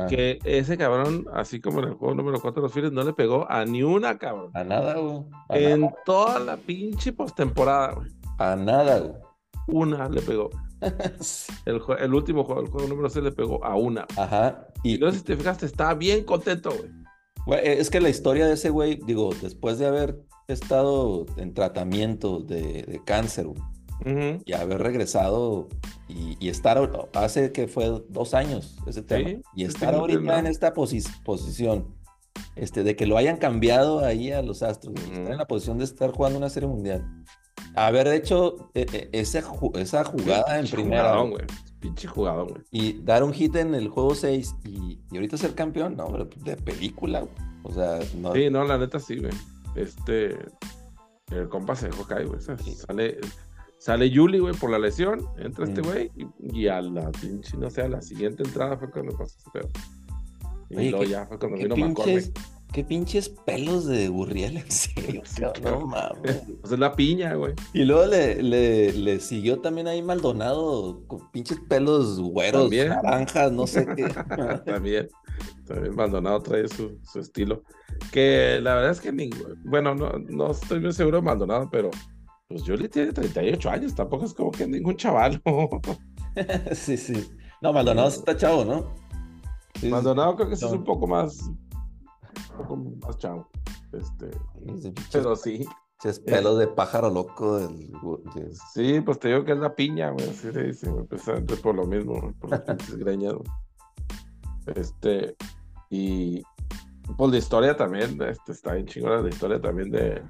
que 0.09 0.39
ese 0.43 0.77
cabrón, 0.77 1.25
así 1.33 1.59
como 1.59 1.79
en 1.79 1.89
el 1.89 1.93
juego 1.95 2.15
número 2.15 2.39
4 2.41 2.61
de 2.61 2.65
los 2.65 2.73
Phillies, 2.73 2.91
no 2.91 3.03
le 3.03 3.13
pegó 3.13 3.45
a 3.49 3.65
ni 3.65 3.83
una, 3.83 4.17
cabrón. 4.17 4.49
A 4.53 4.63
nada, 4.63 4.95
güey. 4.95 5.25
En 5.49 5.93
toda 6.05 6.39
la 6.39 6.57
pinche 6.57 7.13
postemporada, 7.13 7.93
güey. 7.93 8.09
A 8.39 8.55
nada, 8.55 8.99
güey. 8.99 9.32
Una 9.67 10.09
le 10.09 10.21
pegó. 10.21 10.49
el, 11.65 11.81
el, 11.99 12.13
último 12.13 12.43
juego, 12.43 12.61
el 12.61 12.67
juego 12.67 12.87
número 12.87 13.09
6 13.09 13.23
le 13.23 13.31
pegó 13.31 13.63
a 13.63 13.75
una. 13.75 14.05
Ajá. 14.17 14.67
Y, 14.83 14.97
sé 14.97 15.11
si 15.13 15.23
te 15.23 15.37
fijaste, 15.37 15.65
estaba 15.65 15.93
bien 15.93 16.23
contento, 16.23 16.71
güey. 16.71 17.61
Es 17.63 17.89
que 17.89 17.99
la 17.99 18.09
historia 18.09 18.45
de 18.45 18.53
ese 18.53 18.69
güey, 18.69 18.99
digo, 19.05 19.31
después 19.41 19.77
de 19.77 19.87
haber 19.87 20.23
estado 20.47 21.25
en 21.37 21.53
tratamiento 21.53 22.39
de, 22.39 22.83
de 22.83 23.01
cáncer, 23.03 23.47
güey, 23.47 23.61
y 24.45 24.53
haber 24.53 24.81
regresado 24.81 25.69
y, 26.09 26.49
estar, 26.49 27.09
hace 27.13 27.51
que 27.51 27.67
fue 27.67 28.03
dos 28.09 28.33
años 28.33 28.77
ese 28.85 29.01
tema, 29.01 29.41
y 29.55 29.63
estar 29.63 29.95
ahorita 29.95 30.39
en 30.39 30.47
esta 30.47 30.73
posición, 30.73 31.95
este, 32.55 32.83
de 32.83 32.95
que 32.95 33.05
lo 33.05 33.17
hayan 33.17 33.37
cambiado 33.37 33.99
ahí 34.03 34.31
a 34.31 34.41
los 34.41 34.61
Astros, 34.61 34.95
estar 34.95 35.31
en 35.31 35.37
la 35.37 35.47
posición 35.47 35.77
de 35.77 35.85
estar 35.85 36.11
jugando 36.11 36.37
una 36.37 36.49
serie 36.49 36.67
mundial. 36.67 37.05
Haber 37.75 38.07
hecho 38.07 38.69
e, 38.73 38.85
e, 38.91 39.09
esa, 39.19 39.43
esa 39.75 40.03
jugada 40.03 40.59
en 40.59 40.67
primera. 40.67 41.17
Pinche 41.79 42.07
jugador, 42.07 42.49
güey. 42.49 42.63
Y 42.71 42.93
dar 43.01 43.23
un 43.23 43.33
hit 43.33 43.55
en 43.55 43.75
el 43.75 43.89
juego 43.89 44.15
6 44.15 44.55
y, 44.63 44.99
ahorita 45.11 45.37
ser 45.37 45.53
campeón, 45.53 45.97
no, 45.97 46.07
de 46.07 46.55
película, 46.55 47.25
O 47.63 47.73
sea, 47.73 47.99
no. 48.15 48.33
Sí, 48.33 48.49
no, 48.49 48.63
la 48.63 48.77
neta 48.77 48.99
sí, 48.99 49.17
güey. 49.17 49.33
Este. 49.75 50.37
El 51.31 51.49
compa 51.49 51.75
se 51.75 51.87
dejó 51.87 52.05
caer, 52.05 52.27
güey. 52.27 52.39
Sale, 52.41 53.19
Sale 53.79 54.09
Yuli, 54.09 54.39
güey, 54.39 54.53
por 54.55 54.69
la 54.69 54.79
lesión. 54.79 55.27
Entra 55.37 55.65
este 55.65 55.81
mm. 55.81 55.85
güey 55.85 56.11
y, 56.39 56.67
a 56.67 56.81
la 56.81 57.11
pinche, 57.11 57.57
no 57.57 57.69
sé, 57.69 57.81
a 57.81 57.89
la 57.89 58.01
siguiente 58.01 58.43
entrada 58.43 58.77
fue 58.77 58.89
cuando 58.89 59.17
pasó 59.17 59.35
ese 59.37 59.49
pedo. 59.51 59.69
Y 60.69 60.89
luego 60.89 61.03
ya 61.03 61.25
fue 61.25 61.37
cuando 61.37 61.57
vino 61.57 61.75
pinches, 61.75 62.31
Qué 62.73 62.83
pinches 62.83 63.29
pelos 63.29 63.85
de 63.85 64.09
Burriel, 64.09 64.57
en 64.57 64.71
serio. 64.71 65.21
no 65.61 65.85
mames. 65.85 66.41
Pues 66.59 66.73
es 66.73 66.79
la 66.79 66.95
piña, 66.95 67.35
güey. 67.35 67.53
Y 67.71 67.85
luego 67.85 68.07
le, 68.07 68.41
le, 68.41 68.91
le, 68.93 69.19
siguió 69.19 69.61
también 69.61 69.87
ahí 69.87 70.01
Maldonado 70.01 71.05
con 71.05 71.29
pinches 71.31 71.59
pelos 71.69 72.19
güeros, 72.19 72.71
naranjas, 72.71 73.51
no 73.51 73.67
sé 73.67 73.85
qué. 73.95 74.05
también. 74.65 75.07
También 75.67 75.95
Maldonado 75.95 76.41
trae 76.41 76.67
su, 76.67 76.99
su, 77.03 77.19
estilo. 77.19 77.63
Que 78.11 78.59
la 78.59 78.73
verdad 78.73 78.91
es 78.91 79.01
que, 79.01 79.11
ni, 79.11 79.29
bueno, 79.63 79.93
no, 79.93 80.11
no 80.17 80.51
estoy 80.51 80.79
muy 80.79 80.93
seguro 80.93 81.17
de 81.17 81.23
Maldonado, 81.23 81.69
pero 81.71 81.91
pues 82.47 82.63
Julie 82.63 82.89
tiene 82.89 83.13
38 83.13 83.69
años, 83.69 83.95
tampoco 83.95 84.25
es 84.25 84.33
como 84.33 84.49
que 84.51 84.67
ningún 84.67 84.97
chaval. 84.97 85.41
sí, 86.73 86.97
sí. 86.97 87.23
No, 87.61 87.71
Maldonado 87.71 88.07
está 88.07 88.35
chavo, 88.35 88.65
¿no? 88.65 88.95
Maldonado 89.87 90.35
creo 90.35 90.49
que 90.49 90.55
sí 90.55 90.65
es 90.65 90.71
un 90.71 90.83
poco 90.83 91.07
más, 91.07 91.49
un 92.51 92.57
poco 92.57 92.75
más 92.77 93.17
chavo. 93.17 93.49
Este, 93.91 94.31
pero 95.11 95.35
sí. 95.35 95.65
Es 96.03 96.19
pelo 96.19 96.57
de 96.57 96.67
pájaro 96.67 97.09
loco. 97.09 97.71
Sí, 98.73 98.99
pues 98.99 99.19
te 99.19 99.29
digo 99.29 99.45
que 99.45 99.53
es 99.53 99.57
la 99.57 99.73
piña, 99.73 100.09
güey. 100.09 100.29
Así 100.29 100.51
se 100.51 100.63
dice, 100.63 100.91
Precisamente 101.07 101.55
por 101.55 101.75
lo 101.75 101.85
mismo, 101.85 102.33
por 102.41 102.63
pinches 102.65 102.97
greñas, 102.97 103.35
Este, 104.75 105.35
y 105.89 106.43
pues 107.17 107.31
la 107.31 107.37
historia 107.37 107.77
también, 107.77 108.21
este, 108.21 108.51
está 108.51 108.73
bien 108.73 108.85
chingona 108.85 109.21
la 109.21 109.29
historia 109.29 109.61
también 109.61 109.91
de, 109.91 110.21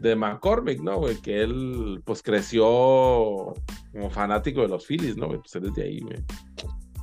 de 0.00 0.14
McCormick, 0.14 0.80
¿no, 0.82 0.98
güey? 0.98 1.16
Que 1.16 1.42
él, 1.42 2.00
pues, 2.04 2.22
creció 2.22 3.54
como 3.92 4.10
fanático 4.10 4.60
de 4.60 4.68
los 4.68 4.86
Phillies, 4.86 5.16
¿no, 5.16 5.26
güey? 5.26 5.40
Pues 5.40 5.54
él 5.56 5.66
es 5.66 5.74
de 5.74 5.82
ahí, 5.82 6.00
güey. 6.00 6.24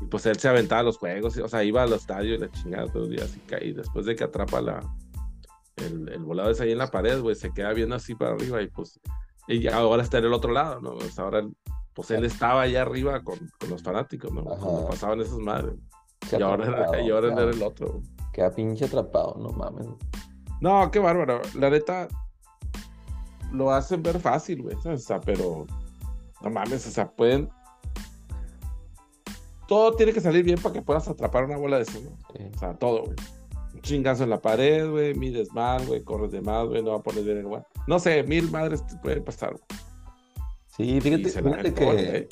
Y 0.01 0.05
pues 0.05 0.25
él 0.25 0.37
se 0.37 0.49
aventaba 0.49 0.81
a 0.81 0.83
los 0.83 0.97
juegos, 0.97 1.37
o 1.37 1.47
sea, 1.47 1.63
iba 1.63 1.83
al 1.83 1.93
estadio 1.93 2.35
y 2.35 2.37
la 2.37 2.51
chingada 2.51 2.87
todos 2.87 3.07
los 3.07 3.09
días 3.09 3.37
y, 3.61 3.71
después 3.71 4.05
de 4.05 4.15
que 4.15 4.25
atrapa 4.25 4.61
la, 4.61 4.79
el, 5.77 6.09
el 6.09 6.23
volado 6.23 6.51
es 6.51 6.59
ahí 6.59 6.71
en 6.73 6.79
la 6.79 6.91
pared, 6.91 7.21
güey, 7.21 7.35
se 7.35 7.53
queda 7.53 7.71
viendo 7.73 7.95
así 7.95 8.13
para 8.13 8.33
arriba 8.33 8.61
y 8.61 8.67
pues, 8.67 8.99
y 9.47 9.67
ahora 9.67 10.03
está 10.03 10.17
en 10.17 10.25
el 10.25 10.33
otro 10.33 10.51
lado, 10.51 10.81
¿no? 10.81 10.91
O 10.91 11.21
ahora, 11.21 11.47
pues 11.93 12.11
él 12.11 12.25
estaba 12.25 12.63
allá 12.63 12.81
arriba 12.81 13.23
con, 13.23 13.37
con 13.59 13.69
los 13.69 13.83
fanáticos, 13.83 14.31
¿no? 14.31 14.43
Cuando 14.43 14.87
pasaban 14.87 15.21
esas 15.21 15.37
madres. 15.37 15.75
Y 16.31 16.41
ahora, 16.41 16.99
y 17.01 17.11
ahora 17.11 17.31
era 17.31 17.51
el 17.51 17.61
otro, 17.61 17.93
güey. 17.93 18.03
Queda 18.33 18.51
pinche 18.51 18.85
atrapado, 18.85 19.37
no 19.39 19.49
mames. 19.49 19.87
No, 20.59 20.89
qué 20.91 20.99
bárbaro. 20.99 21.41
La 21.53 21.69
neta, 21.69 22.07
lo 23.53 23.71
hacen 23.71 24.03
ver 24.03 24.19
fácil, 24.19 24.63
güey. 24.63 24.75
O 24.83 24.97
sea, 24.97 25.21
pero 25.21 25.65
no 26.41 26.49
mames, 26.49 26.85
o 26.87 26.91
sea, 26.91 27.09
pueden. 27.09 27.49
Todo 29.67 29.93
tiene 29.93 30.13
que 30.13 30.21
salir 30.21 30.43
bien 30.43 30.59
para 30.61 30.73
que 30.73 30.81
puedas 30.81 31.07
atrapar 31.07 31.45
una 31.45 31.57
bola 31.57 31.77
de 31.77 31.83
eso, 31.83 31.99
O 32.55 32.59
sea, 32.59 32.73
todo, 32.75 33.05
güey. 33.05 33.15
Un 33.73 33.81
chingazo 33.81 34.23
en 34.23 34.29
la 34.29 34.41
pared, 34.41 34.89
güey, 34.89 35.13
mides 35.15 35.51
mal, 35.53 35.85
güey, 35.85 36.03
corres 36.03 36.31
de 36.31 36.41
más, 36.41 36.67
güey, 36.67 36.81
no 36.81 36.91
va 36.91 36.97
a 36.97 37.03
poner 37.03 37.23
bien 37.23 37.37
el 37.37 37.45
güey. 37.45 37.61
No 37.87 37.99
sé, 37.99 38.23
mil 38.23 38.49
madres 38.51 38.85
te 38.85 38.95
pueden 38.97 39.23
pasar, 39.23 39.51
güey. 39.51 39.63
Sí, 40.77 40.99
fíjate, 40.99 41.73
que, 41.73 42.27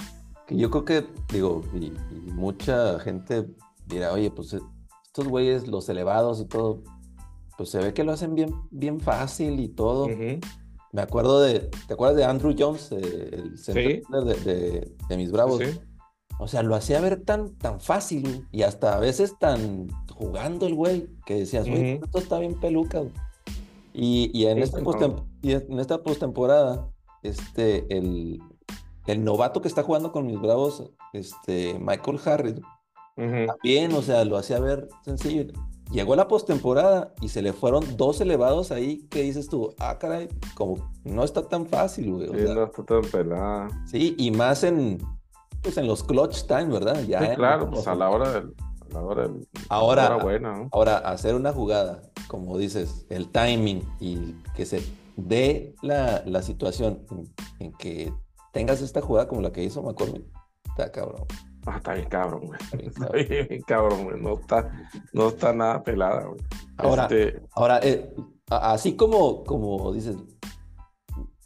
que, 0.47 0.57
yo 0.57 0.69
creo 0.69 0.85
que, 0.85 1.05
digo, 1.31 1.61
y, 1.73 1.91
mucha 2.31 2.99
gente 2.99 3.47
dirá, 3.87 4.11
oye, 4.11 4.29
pues 4.31 4.55
estos 5.05 5.27
güeyes, 5.27 5.67
los 5.67 5.87
elevados 5.87 6.41
y 6.41 6.45
todo, 6.45 6.83
pues 7.57 7.69
se 7.69 7.79
ve 7.79 7.93
que 7.93 8.03
lo 8.03 8.11
hacen 8.11 8.35
bien, 8.35 8.53
bien 8.69 8.99
fácil 8.99 9.59
y 9.59 9.69
todo. 9.69 10.07
Me 10.91 11.01
acuerdo 11.01 11.41
de, 11.41 11.71
¿te 11.87 11.93
acuerdas 11.93 12.17
de 12.17 12.25
Andrew 12.25 12.53
Jones, 12.57 12.91
eh, 12.91 13.29
el 13.31 13.57
centro 13.57 14.25
de, 14.25 14.91
de, 15.07 15.17
mis 15.17 15.31
Bravos? 15.31 15.59
Sí. 15.59 15.79
O 16.39 16.47
sea, 16.47 16.63
lo 16.63 16.75
hacía 16.75 16.99
ver 16.99 17.21
tan, 17.23 17.55
tan 17.55 17.79
fácil 17.79 18.47
y 18.51 18.63
hasta 18.63 18.95
a 18.95 18.99
veces 18.99 19.37
tan 19.39 19.87
jugando 20.13 20.67
el 20.67 20.75
güey 20.75 21.09
que 21.25 21.35
decías, 21.35 21.67
güey, 21.67 21.99
esto 22.03 22.19
está 22.19 22.39
bien 22.39 22.59
peluca. 22.59 23.03
Y, 23.93 24.31
y, 24.33 24.47
en 24.47 24.57
esta 24.57 24.79
y 25.41 25.51
en 25.51 25.79
esta 25.79 26.01
postemporada, 26.01 26.89
este, 27.21 27.85
el, 27.95 28.41
el 29.05 29.23
novato 29.23 29.61
que 29.61 29.67
está 29.67 29.83
jugando 29.83 30.11
con 30.11 30.25
mis 30.25 30.39
Bravos, 30.39 30.91
este, 31.13 31.77
Michael 31.79 32.19
Harris, 32.25 32.55
también, 33.15 33.93
o 33.93 34.01
sea, 34.01 34.25
lo 34.25 34.37
hacía 34.37 34.59
ver 34.59 34.87
sencillo. 35.03 35.45
Llegó 35.91 36.15
la 36.15 36.27
postemporada 36.27 37.13
y 37.21 37.29
se 37.29 37.43
le 37.43 37.53
fueron 37.53 37.97
dos 37.97 38.19
elevados 38.19 38.71
ahí 38.71 39.05
que 39.09 39.21
dices 39.21 39.47
tú, 39.47 39.75
ah, 39.77 39.99
caray, 39.99 40.27
como 40.55 40.91
no 41.03 41.23
está 41.23 41.47
tan 41.47 41.67
fácil, 41.67 42.13
güey. 42.13 42.27
sí, 42.27 42.53
no 42.53 42.63
está 42.63 42.83
tan 42.83 43.01
pelada. 43.03 43.67
Sí, 43.85 44.15
y 44.17 44.31
más 44.31 44.63
en, 44.63 44.97
pues 45.63 45.77
en 45.77 45.87
los 45.87 46.03
clutch 46.03 46.45
time, 46.45 46.65
¿verdad? 46.65 47.01
Ya 47.03 47.19
sí, 47.19 47.35
claro, 47.35 47.69
pues 47.69 47.87
a 47.87 47.95
la 47.95 48.09
hora 48.09 48.31
del, 48.31 48.53
a 48.91 48.93
la 48.93 49.01
hora 49.01 49.29
ahora, 49.69 50.15
buena, 50.17 50.67
ahora, 50.71 50.97
hacer 50.97 51.35
una 51.35 51.53
jugada, 51.53 52.01
como 52.27 52.57
dices, 52.57 53.05
el 53.09 53.29
timing 53.29 53.81
y 53.99 54.33
que 54.55 54.65
se 54.65 54.83
dé 55.15 55.73
la, 55.81 56.21
la 56.25 56.41
situación 56.41 57.05
en, 57.59 57.71
que 57.73 58.13
tengas 58.51 58.81
esta 58.81 59.01
jugada 59.01 59.27
como 59.27 59.41
la 59.41 59.51
que 59.51 59.63
hizo 59.63 59.81
McCormick, 59.81 60.25
está 60.65 60.91
cabrón. 60.91 61.25
Ah, 61.65 61.77
está 61.77 61.93
bien 61.93 62.09
cabrón, 62.09 62.41
güey. 62.47 62.59
Está 62.85 63.09
bien 63.09 63.63
cabrón, 63.65 64.03
güey. 64.03 64.21
No 64.21 64.33
está, 64.33 64.69
no 65.13 65.29
está 65.29 65.53
nada 65.53 65.81
pelada, 65.81 66.25
güey. 66.25 66.41
Ahora, 66.77 67.03
este... 67.03 67.41
ahora 67.53 67.79
eh, 67.81 68.13
así 68.49 68.97
como, 68.97 69.45
como 69.45 69.93
dices, 69.93 70.17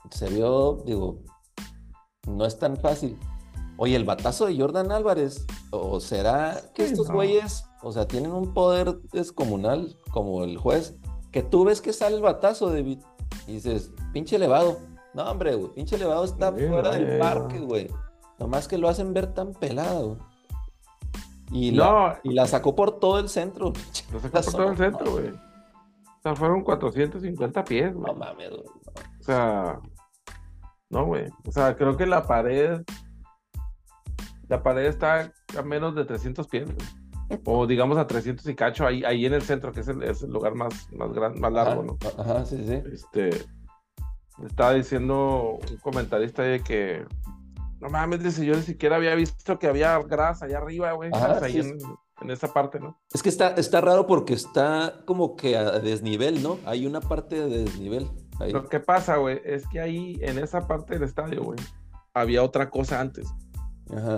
se 0.09 0.29
vio, 0.29 0.83
digo, 0.85 1.19
no 2.27 2.45
es 2.45 2.57
tan 2.57 2.77
fácil. 2.77 3.17
Oye, 3.77 3.95
el 3.95 4.05
batazo 4.05 4.47
de 4.47 4.57
Jordan 4.57 4.91
Álvarez, 4.91 5.45
¿o 5.69 5.99
será 5.99 6.61
que 6.73 6.83
estos 6.83 7.09
güeyes, 7.09 7.65
o 7.83 7.91
sea, 7.91 8.07
tienen 8.07 8.31
un 8.31 8.53
poder 8.53 8.99
descomunal 9.11 9.95
como 10.11 10.43
el 10.43 10.57
juez, 10.57 10.95
que 11.31 11.43
tú 11.43 11.65
ves 11.65 11.81
que 11.81 11.93
sale 11.93 12.15
el 12.15 12.21
batazo, 12.21 12.71
David, 12.71 12.99
y 13.45 13.53
dices, 13.53 13.91
pinche 14.13 14.35
elevado. 14.35 14.79
No, 15.13 15.23
hombre, 15.29 15.55
güey, 15.55 15.71
pinche 15.73 15.95
elevado 15.95 16.25
está 16.25 16.51
fuera 16.51 16.91
del 16.91 17.19
parque, 17.19 17.59
güey. 17.59 17.87
Nomás 18.39 18.67
que 18.67 18.77
lo 18.77 18.89
hacen 18.89 19.13
ver 19.13 19.33
tan 19.33 19.53
pelado. 19.53 20.17
Y, 21.51 21.71
la, 21.71 22.19
y 22.23 22.33
la 22.33 22.45
sacó 22.45 22.75
por 22.75 22.99
todo 22.99 23.19
el 23.19 23.29
centro. 23.29 23.73
Lo 24.11 24.19
sacó 24.19 24.31
por 24.31 24.51
todo 24.51 24.69
el 24.71 24.77
centro, 24.77 25.11
güey. 25.11 25.29
O 25.29 26.21
sea, 26.21 26.35
fueron 26.35 26.63
450 26.63 27.63
pies, 27.63 27.93
güey. 27.93 28.05
No 28.05 28.19
mames, 28.19 28.49
güey. 28.49 28.63
O 29.19 29.23
sea, 29.23 29.79
no, 30.89 31.05
güey. 31.05 31.29
O 31.45 31.51
sea, 31.51 31.75
creo 31.75 31.95
que 31.95 32.05
la 32.05 32.25
pared. 32.27 32.81
La 34.49 34.63
pared 34.63 34.85
está 34.85 35.31
a 35.57 35.61
menos 35.61 35.95
de 35.95 36.05
300 36.05 36.47
pies, 36.47 36.65
güey. 36.65 37.41
o 37.45 37.67
digamos 37.67 37.97
a 37.97 38.07
300 38.07 38.45
y 38.47 38.55
cacho, 38.55 38.85
ahí, 38.85 39.03
ahí 39.03 39.25
en 39.25 39.33
el 39.33 39.41
centro, 39.41 39.71
que 39.71 39.81
es 39.81 39.87
el, 39.87 40.01
es 40.03 40.23
el 40.23 40.31
lugar 40.31 40.55
más, 40.55 40.91
más, 40.93 41.11
gran, 41.13 41.39
más 41.39 41.51
largo, 41.51 41.83
¿no? 41.83 41.97
Ajá, 42.17 42.45
sí, 42.45 42.63
sí. 42.65 42.81
Este, 42.91 43.29
estaba 44.45 44.73
diciendo 44.73 45.59
un 45.69 45.77
comentarista 45.77 46.43
de 46.43 46.61
que, 46.61 47.05
no 47.81 47.89
mames, 47.89 48.23
dice, 48.23 48.45
yo 48.45 48.55
ni 48.55 48.61
siquiera 48.61 48.95
había 48.95 49.15
visto 49.15 49.59
que 49.59 49.67
había 49.67 49.97
grasa 49.99 50.45
allá 50.45 50.59
arriba, 50.59 50.93
güey, 50.93 51.11
ahí 51.13 51.59
en, 51.59 51.77
en, 52.21 52.31
esa 52.31 52.53
parte, 52.53 52.79
¿no? 52.79 52.99
Es 53.13 53.21
que 53.21 53.29
está, 53.29 53.49
está 53.49 53.81
raro 53.81 54.07
porque 54.07 54.33
está 54.33 55.01
como 55.05 55.35
que 55.35 55.57
a 55.57 55.79
desnivel, 55.79 56.41
¿no? 56.41 56.59
Hay 56.65 56.85
una 56.85 57.01
parte 57.01 57.35
de 57.35 57.63
desnivel. 57.65 58.09
Ahí. 58.39 58.51
Lo 58.51 58.67
que 58.67 58.79
pasa, 58.79 59.17
güey, 59.17 59.41
es 59.43 59.67
que 59.67 59.79
ahí, 59.79 60.17
en 60.21 60.37
esa 60.37 60.67
parte 60.67 60.93
del 60.93 61.03
estadio, 61.03 61.43
güey, 61.43 61.59
había 62.13 62.43
otra 62.43 62.69
cosa 62.69 62.99
antes. 62.99 63.27
Ajá. 63.95 64.17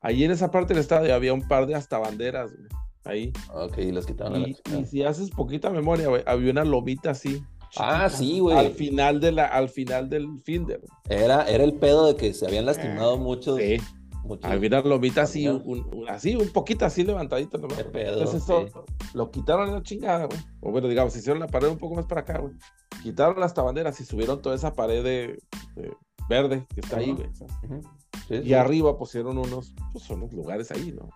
Ahí 0.00 0.24
en 0.24 0.30
esa 0.30 0.50
parte 0.50 0.74
del 0.74 0.80
estadio 0.80 1.14
había 1.14 1.32
un 1.32 1.46
par 1.46 1.66
de 1.66 1.74
hasta 1.74 1.98
banderas, 1.98 2.52
güey. 2.52 2.68
Ahí. 3.04 3.32
Ok, 3.52 3.78
las 3.92 4.06
quitaron. 4.06 4.42
Y, 4.42 4.56
y 4.78 4.84
si 4.84 5.02
haces 5.02 5.30
poquita 5.30 5.70
memoria, 5.70 6.08
güey, 6.08 6.22
había 6.26 6.50
una 6.50 6.64
lomita 6.64 7.10
así. 7.10 7.42
Ah, 7.76 8.08
sí, 8.10 8.40
güey. 8.40 8.56
Al 8.56 8.72
final, 8.72 9.20
de 9.20 9.32
la, 9.32 9.46
al 9.46 9.68
final 9.68 10.08
del 10.08 10.38
finder. 10.44 10.80
Era, 11.08 11.44
era 11.44 11.64
el 11.64 11.74
pedo 11.74 12.06
de 12.06 12.16
que 12.16 12.34
se 12.34 12.46
habían 12.46 12.66
lastimado 12.66 13.16
muchos. 13.16 13.58
Sí. 13.58 13.78
Muchos, 14.24 14.50
había 14.50 14.68
una 14.68 14.80
lomita 14.82 15.22
así, 15.22 15.48
un, 15.48 15.62
un, 15.64 16.08
así, 16.08 16.36
un 16.36 16.50
poquito 16.50 16.84
así 16.84 17.02
levantadito 17.02 17.58
nomás. 17.58 17.80
Entonces 17.80 18.42
eso 18.42 18.66
lo 19.14 19.30
quitaron 19.30 19.68
en 19.68 19.74
la 19.74 19.82
chingada, 19.82 20.26
güey. 20.26 20.38
O 20.60 20.70
bueno, 20.70 20.88
digamos, 20.88 21.16
hicieron 21.16 21.40
la 21.40 21.48
pared 21.48 21.68
un 21.68 21.78
poco 21.78 21.96
más 21.96 22.06
para 22.06 22.20
acá, 22.20 22.38
güey. 22.38 22.54
Quitaron 23.02 23.40
las 23.40 23.52
tabanderas 23.52 24.00
y 24.00 24.04
subieron 24.04 24.40
toda 24.40 24.54
esa 24.54 24.74
pared 24.74 25.02
de, 25.02 25.42
de 25.74 25.96
verde 26.28 26.66
que 26.72 26.80
está 26.80 26.96
uh 26.96 27.00
-huh. 27.00 27.02
ahí, 27.02 27.12
güey. 27.12 27.28
Uh 27.28 27.74
-huh. 27.74 27.82
sí, 28.28 28.34
y 28.34 28.42
sí. 28.44 28.54
arriba 28.54 28.96
pusieron 28.96 29.38
unos, 29.38 29.74
pues 29.92 30.04
son 30.04 30.18
unos 30.22 30.32
lugares 30.32 30.70
ahí, 30.70 30.92
¿no? 30.92 31.08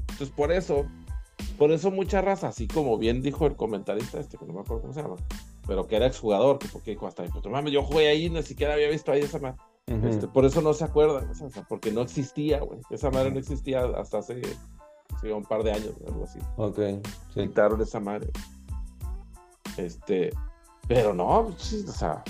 Entonces 0.00 0.30
por 0.30 0.50
eso, 0.50 0.86
por 1.58 1.70
eso 1.70 1.90
mucha 1.90 2.22
raza, 2.22 2.48
así 2.48 2.66
como 2.66 2.98
bien 2.98 3.22
dijo 3.22 3.46
el 3.46 3.54
comentarista 3.54 4.18
este, 4.18 4.36
que 4.38 4.46
no 4.46 4.54
me 4.54 4.60
acuerdo 4.60 4.82
cómo 4.82 4.94
se 4.94 5.02
llama, 5.02 5.16
pero 5.66 5.86
que 5.86 5.96
era 5.96 6.06
exjugador, 6.06 6.58
que 6.58 6.68
porque 6.68 6.92
dijo 6.92 7.06
hasta 7.06 7.22
ahí, 7.22 7.28
pues 7.30 7.44
mames, 7.46 7.72
yo 7.72 7.82
jugué 7.82 8.08
ahí, 8.08 8.30
ni 8.30 8.42
siquiera 8.42 8.74
había 8.74 8.88
visto 8.88 9.12
ahí 9.12 9.20
esa 9.20 9.38
madre. 9.38 9.58
Uh 9.88 9.94
-huh. 9.94 10.08
este, 10.08 10.26
por 10.26 10.44
eso 10.44 10.60
no 10.60 10.74
se 10.74 10.84
acuerdan, 10.84 11.30
o 11.30 11.50
sea, 11.50 11.64
porque 11.68 11.92
no 11.92 12.02
existía, 12.02 12.60
güey. 12.60 12.80
Esa 12.90 13.10
madre 13.10 13.30
no 13.30 13.38
existía 13.38 13.84
hasta 13.84 14.18
hace 14.18 14.42
un 15.22 15.44
par 15.44 15.62
de 15.62 15.72
años, 15.72 15.94
algo 16.06 16.24
así. 16.24 16.38
Ok. 16.56 16.78
Sí. 17.34 17.42
Quitaron 17.42 17.80
esa 17.80 18.00
madre. 18.00 18.30
Este, 19.76 20.30
pero 20.88 21.14
no, 21.14 21.40
o 21.40 21.52
sea, 21.58 22.22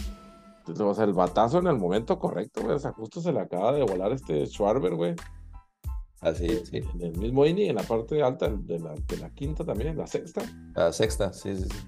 o 0.67 0.95
sea, 0.95 1.05
el 1.05 1.13
batazo 1.13 1.59
en 1.59 1.67
el 1.69 1.79
momento 1.79 2.19
correcto, 2.19 2.63
güey. 2.63 2.75
O 2.75 2.79
sea, 2.79 2.93
justo 2.93 3.21
se 3.21 3.33
le 3.33 3.41
acaba 3.41 3.73
de 3.73 3.83
volar 3.83 4.13
este 4.13 4.47
Schwarber, 4.47 4.95
güey. 4.95 5.15
Así, 6.21 6.49
sí. 6.65 6.79
En 6.95 7.03
el 7.03 7.19
mismo 7.19 7.45
inning, 7.47 7.71
en 7.71 7.77
la 7.77 7.83
parte 7.83 8.23
alta 8.23 8.49
de 8.49 8.79
la, 8.79 8.95
de 8.95 9.17
la 9.19 9.31
quinta 9.31 9.65
también, 9.65 9.97
la 9.97 10.07
sexta. 10.07 10.43
La 10.75 10.93
sexta, 10.93 11.33
sí, 11.33 11.57
sí, 11.57 11.65
sí. 11.71 11.87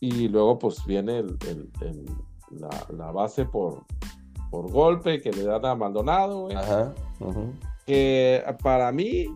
Y 0.00 0.28
luego, 0.28 0.58
pues 0.58 0.84
viene 0.86 1.18
el, 1.18 1.36
el, 1.48 1.70
el, 1.80 2.06
la, 2.50 2.86
la, 2.96 3.10
base 3.10 3.44
por, 3.44 3.84
por 4.50 4.70
golpe 4.70 5.20
que 5.20 5.32
le 5.32 5.44
dan 5.44 5.64
a 5.64 5.74
Maldonado, 5.74 6.42
güey. 6.42 6.56
Ajá. 6.56 6.94
Uh 7.20 7.32
-huh. 7.32 7.52
Que 7.86 8.42
para 8.62 8.90
mí, 8.92 9.26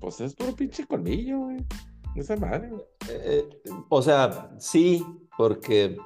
pues 0.00 0.20
es 0.20 0.34
puro 0.34 0.54
pinche 0.54 0.86
colmillo, 0.86 1.38
güey. 1.40 1.64
Esa 2.14 2.36
madre, 2.36 2.70
güey. 2.70 2.84
Eh, 3.08 3.48
o 3.88 4.02
sea, 4.02 4.50
sí, 4.58 5.04
porque 5.36 5.96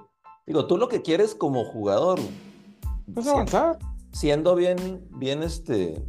Digo, 0.46 0.66
tú 0.66 0.78
lo 0.78 0.88
que 0.88 1.02
quieres 1.02 1.34
como 1.34 1.64
jugador. 1.64 2.20
Pues 3.12 3.26
avanzar. 3.26 3.78
Siendo 4.12 4.54
bien, 4.54 5.06
bien 5.10 5.42
este. 5.42 6.04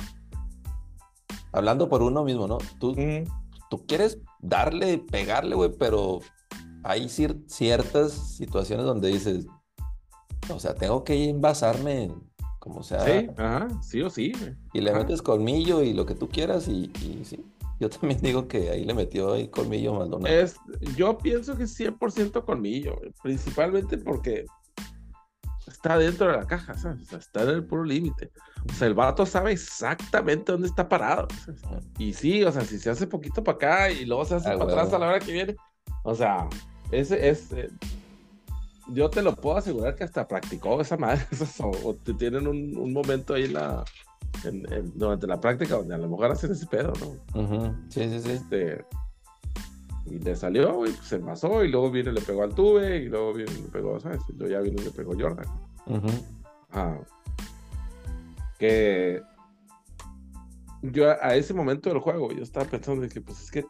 Hablando 1.51 1.89
por 1.89 2.03
uno 2.03 2.23
mismo, 2.23 2.47
¿no? 2.47 2.59
Tú, 2.79 2.95
tú 3.69 3.85
quieres 3.87 4.19
darle, 4.39 4.99
pegarle, 4.99 5.55
güey, 5.55 5.71
pero 5.77 6.19
hay 6.83 7.09
ciertas 7.09 8.11
situaciones 8.11 8.85
donde 8.85 9.07
dices, 9.07 9.47
o 10.49 10.59
sea, 10.59 10.75
tengo 10.75 11.03
que 11.03 11.29
envasarme 11.29 12.11
como 12.59 12.83
sea. 12.83 13.01
Sí, 13.05 13.29
ajá, 13.37 13.67
sí 13.81 14.01
o 14.01 14.09
sí. 14.09 14.33
Y 14.73 14.81
le 14.81 14.91
ajá. 14.91 14.99
metes 14.99 15.21
colmillo 15.21 15.83
y 15.83 15.93
lo 15.93 16.05
que 16.05 16.15
tú 16.15 16.29
quieras 16.29 16.67
y, 16.67 16.91
y 17.01 17.21
sí. 17.23 17.43
Yo 17.79 17.89
también 17.89 18.19
digo 18.21 18.47
que 18.47 18.69
ahí 18.69 18.83
le 18.83 18.93
metió 18.93 19.33
ahí 19.33 19.47
colmillo 19.47 19.93
Maldonado. 19.93 20.33
Es, 20.33 20.57
yo 20.95 21.17
pienso 21.17 21.55
que 21.57 21.63
es 21.63 21.79
100% 21.79 22.43
colmillo, 22.43 22.99
principalmente 23.21 23.97
porque 23.97 24.45
está 25.67 25.97
dentro 25.97 26.27
de 26.27 26.37
la 26.37 26.47
caja, 26.47 26.73
¿sabes? 26.75 27.01
O 27.01 27.05
sea, 27.05 27.19
está 27.19 27.43
en 27.43 27.49
el 27.49 27.65
puro 27.65 27.83
límite. 27.83 28.31
O 28.69 28.73
sea, 28.73 28.87
el 28.87 28.93
vato 28.93 29.25
sabe 29.25 29.51
exactamente 29.51 30.51
dónde 30.51 30.67
está 30.67 30.87
parado. 30.87 31.27
¿sabes? 31.61 31.85
Y 31.97 32.13
sí, 32.13 32.43
o 32.43 32.51
sea, 32.51 32.63
si 32.63 32.79
se 32.79 32.89
hace 32.89 33.05
poquito 33.07 33.43
para 33.43 33.55
acá 33.55 33.91
y 33.91 34.05
luego 34.05 34.25
se 34.25 34.35
hace 34.35 34.49
ah, 34.49 34.53
para 34.53 34.65
bueno. 34.65 34.79
atrás 34.79 34.93
a 34.93 34.99
la 34.99 35.07
hora 35.07 35.19
que 35.19 35.31
viene, 35.31 35.55
o 36.03 36.15
sea, 36.15 36.47
ese 36.91 37.29
es... 37.29 37.49
Yo 38.89 39.09
te 39.09 39.21
lo 39.21 39.35
puedo 39.35 39.57
asegurar 39.57 39.95
que 39.95 40.03
hasta 40.03 40.27
practicó 40.27 40.79
esa 40.81 40.97
madre, 40.97 41.25
o, 41.83 41.93
te 41.95 42.13
tienen 42.13 42.47
un, 42.47 42.77
un 42.77 42.93
momento 42.93 43.33
ahí 43.33 43.47
la, 43.47 43.83
en, 44.43 44.71
en, 44.71 44.97
durante 44.97 45.27
la 45.27 45.39
práctica 45.39 45.75
donde 45.75 45.95
a 45.95 45.97
lo 45.97 46.09
mejor 46.09 46.31
hacen 46.31 46.51
ese 46.51 46.65
pedo, 46.67 46.93
¿no? 46.99 47.41
Uh 47.41 47.47
-huh. 47.47 47.75
Sí, 47.89 48.09
sí, 48.09 48.19
sí. 48.21 48.31
Este, 48.31 48.85
y 50.05 50.19
le 50.19 50.35
salió, 50.35 50.85
y 50.85 50.91
pues 50.91 51.07
se 51.07 51.15
envasó, 51.17 51.63
y 51.63 51.69
luego 51.69 51.91
viene 51.91 52.11
y 52.11 52.13
le 52.13 52.21
pegó 52.21 52.43
al 52.43 52.55
tuve, 52.55 52.97
y 52.97 53.09
luego 53.09 53.33
viene 53.33 53.51
y 53.53 53.61
le 53.63 53.69
pegó, 53.69 53.99
¿sabes? 53.99 54.21
Y 54.29 54.33
luego 54.33 54.53
ya 54.53 54.61
viene 54.61 54.81
y 54.81 54.85
le 54.85 54.91
pegó 54.91 55.13
Jordan. 55.19 55.45
Uh 55.87 55.95
-huh. 55.95 56.21
ah, 56.71 56.97
que 58.57 59.21
yo 60.81 61.09
a 61.09 61.35
ese 61.35 61.53
momento 61.53 61.89
del 61.89 61.99
juego, 61.99 62.31
yo 62.31 62.43
estaba 62.43 62.65
pensando 62.65 63.01
de 63.01 63.09
que, 63.09 63.21
pues 63.21 63.41
es 63.41 63.51
que, 63.51 63.65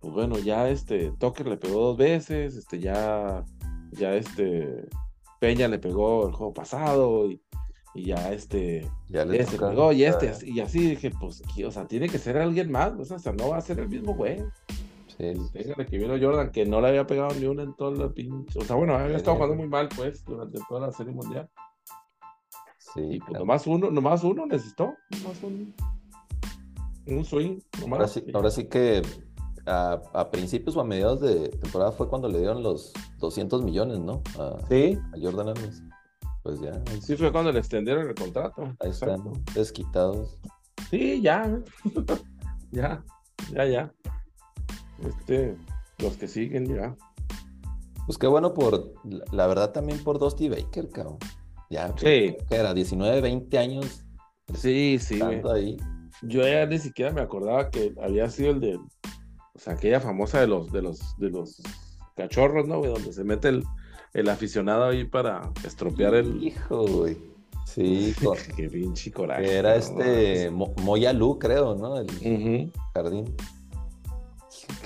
pues 0.00 0.14
bueno, 0.14 0.38
ya 0.38 0.68
este 0.68 1.12
Tucker 1.18 1.46
le 1.46 1.56
pegó 1.56 1.80
dos 1.80 1.96
veces, 1.96 2.56
este 2.56 2.78
ya, 2.78 3.44
ya 3.92 4.14
este 4.14 4.88
Peña 5.38 5.68
le 5.68 5.78
pegó 5.78 6.26
el 6.26 6.34
juego 6.34 6.52
pasado, 6.52 7.30
y 7.30 7.40
y 7.94 8.04
ya 8.04 8.32
este 8.32 8.88
ya 9.08 9.24
le 9.24 9.40
este 9.40 9.58
pegó 9.58 9.92
y 9.92 10.04
este 10.04 10.32
y 10.46 10.60
así 10.60 10.90
dije 10.90 11.10
pues 11.18 11.42
o 11.66 11.70
sea 11.70 11.86
tiene 11.86 12.08
que 12.08 12.18
ser 12.18 12.36
alguien 12.38 12.70
más 12.70 12.92
o 12.92 13.18
sea 13.18 13.32
no 13.32 13.48
va 13.48 13.56
a 13.56 13.60
ser 13.60 13.80
el 13.80 13.88
mismo 13.88 14.14
güey. 14.14 14.42
Sí, 15.08 15.34
que 15.90 15.98
vino 15.98 16.16
Jordan 16.18 16.50
que 16.50 16.64
no 16.64 16.80
le 16.80 16.88
había 16.88 17.06
pegado 17.06 17.34
ni 17.34 17.44
una 17.44 17.62
en 17.62 17.74
todo 17.74 18.04
el 18.04 18.12
pinche 18.12 18.58
o 18.58 18.64
sea 18.64 18.76
bueno 18.76 18.94
había 18.94 19.16
estado 19.16 19.36
jugando 19.36 19.56
muy 19.56 19.68
mal 19.68 19.88
pues 19.94 20.24
durante 20.24 20.58
toda 20.68 20.86
la 20.86 20.92
serie 20.92 21.12
mundial. 21.12 21.48
Sí 22.78 23.00
y 23.00 23.18
pues 23.18 23.30
claro. 23.30 23.44
nomás 23.44 23.66
uno 23.66 23.90
nomás 23.90 24.22
uno 24.22 24.46
necesitó 24.46 24.94
nomás 25.10 25.42
un, 25.42 25.74
un 27.06 27.24
swing 27.24 27.58
nomás. 27.80 27.98
ahora 27.98 28.08
sí 28.08 28.24
ahora 28.32 28.50
sí 28.50 28.68
que 28.68 29.02
a, 29.70 30.02
a, 30.12 30.30
principios 30.30 30.76
o 30.76 30.80
a 30.80 30.84
mediados 30.84 31.20
de 31.20 31.48
temporada 31.48 31.92
fue 31.92 32.08
cuando 32.08 32.28
le 32.28 32.38
dieron 32.38 32.62
los 32.62 32.92
200 33.18 33.62
millones, 33.62 33.98
¿no? 34.00 34.22
A, 34.38 34.58
sí. 34.68 34.98
A 35.12 35.20
Jordan 35.20 35.48
Adams 35.48 35.82
pues 36.42 36.60
ya. 36.60 36.82
Sí, 37.00 37.16
fue 37.16 37.32
cuando 37.32 37.52
le 37.52 37.58
extendieron 37.58 38.08
el 38.08 38.14
contrato. 38.14 38.62
Ahí 38.80 38.90
están, 38.90 39.10
Exacto. 39.10 39.32
desquitados. 39.54 40.40
Sí, 40.90 41.20
ya. 41.22 41.60
ya, 42.70 43.04
ya, 43.52 43.66
ya. 43.66 43.92
Este, 45.06 45.56
los 45.98 46.16
que 46.16 46.28
siguen 46.28 46.66
ya. 46.66 46.96
Pues 48.06 48.18
qué 48.18 48.26
bueno 48.26 48.54
por, 48.54 48.92
la 49.32 49.46
verdad 49.46 49.72
también 49.72 50.02
por 50.02 50.18
Dusty 50.18 50.48
Baker, 50.48 50.88
cabrón. 50.88 51.18
Ya, 51.68 51.88
sí. 51.96 52.36
que 52.48 52.56
era 52.56 52.74
19, 52.74 53.20
20 53.20 53.58
años. 53.58 54.04
Sí, 54.54 54.98
sí. 54.98 55.20
Ahí. 55.22 55.76
Yo 56.22 56.42
ya 56.42 56.66
ni 56.66 56.78
siquiera 56.78 57.12
me 57.12 57.20
acordaba 57.20 57.70
que 57.70 57.94
había 58.02 58.28
sido 58.28 58.50
el 58.50 58.60
de, 58.60 58.80
o 59.60 59.62
sea, 59.62 59.74
aquella 59.74 60.00
famosa 60.00 60.40
de 60.40 60.46
los, 60.46 60.72
de 60.72 60.80
los, 60.80 61.18
de 61.18 61.28
los 61.28 61.60
cachorros, 62.16 62.66
¿no? 62.66 62.80
Donde 62.80 63.12
se 63.12 63.24
mete 63.24 63.48
el, 63.48 63.64
el 64.14 64.30
aficionado 64.30 64.84
ahí 64.84 65.04
para 65.04 65.50
estropear 65.66 66.14
el. 66.14 66.42
Hijo, 66.42 66.86
güey. 66.86 67.18
Sí, 67.66 68.14
con... 68.24 68.38
qué 68.56 68.70
pinche 68.70 69.12
coraje. 69.12 69.42
Que 69.42 69.56
era 69.56 69.76
este 69.76 70.50
Mo 70.50 70.72
Moya 70.82 71.12
Lu, 71.12 71.38
creo, 71.38 71.74
¿no? 71.74 71.98
El 71.98 72.06
uh 72.06 72.08
-huh. 72.08 72.72
jardín. 72.94 73.36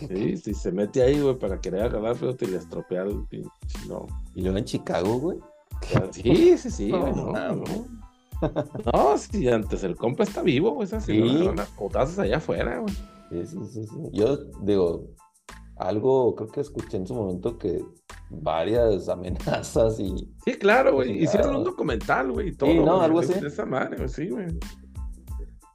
Sí, 0.09 0.37
sí, 0.39 0.55
se 0.55 0.73
mete 0.73 1.03
ahí, 1.03 1.21
güey, 1.21 1.39
para 1.39 1.61
querer 1.61 1.83
agarrar, 1.83 2.17
pero 2.19 2.35
te 2.35 2.49
le 2.49 2.57
estropea 2.57 3.03
el 3.03 3.23
pinche, 3.29 3.79
no. 3.87 4.07
¿Y 4.35 4.43
luego 4.43 4.59
en 4.59 4.65
Chicago, 4.65 5.19
güey? 5.21 5.39
Sí, 6.11 6.59
sí, 6.59 6.71
sí, 6.71 6.89
no, 6.89 7.13
no, 7.13 7.33
no. 7.33 7.65
No, 8.93 9.19
si 9.19 9.49
antes 9.49 9.85
el 9.85 9.95
compa 9.97 10.25
está 10.25 10.43
vivo, 10.43 10.73
güey, 10.73 10.87
esas 10.87 11.05
sí. 11.05 11.23
potazas 11.79 12.19
allá 12.19 12.39
afuera, 12.39 12.79
güey. 12.79 12.95
Sí, 13.35 13.47
sí, 13.47 13.59
sí, 13.67 13.87
sí. 13.87 13.97
Yo 14.13 14.37
digo, 14.63 15.09
algo 15.77 16.37
creo 16.37 16.49
que 16.49 16.61
escuché 16.61 16.99
en 16.99 17.07
su 17.07 17.15
momento 17.15 17.59
que 17.59 17.85
varias 18.31 19.09
amenazas 19.09 19.99
y... 19.99 20.33
Sí, 20.45 20.55
claro, 20.55 20.95
güey. 20.95 21.25
Hicieron 21.25 21.57
un 21.57 21.65
documental, 21.65 22.31
güey, 22.31 22.53
todo. 22.53 22.71
Sí, 22.71 22.79
no, 22.79 23.01
algo 23.01 23.19
así. 23.19 23.35
De 23.41 23.49
esa 23.49 23.67
madre, 23.67 23.97
güey, 23.97 24.09
sí, 24.09 24.29
güey. 24.29 24.47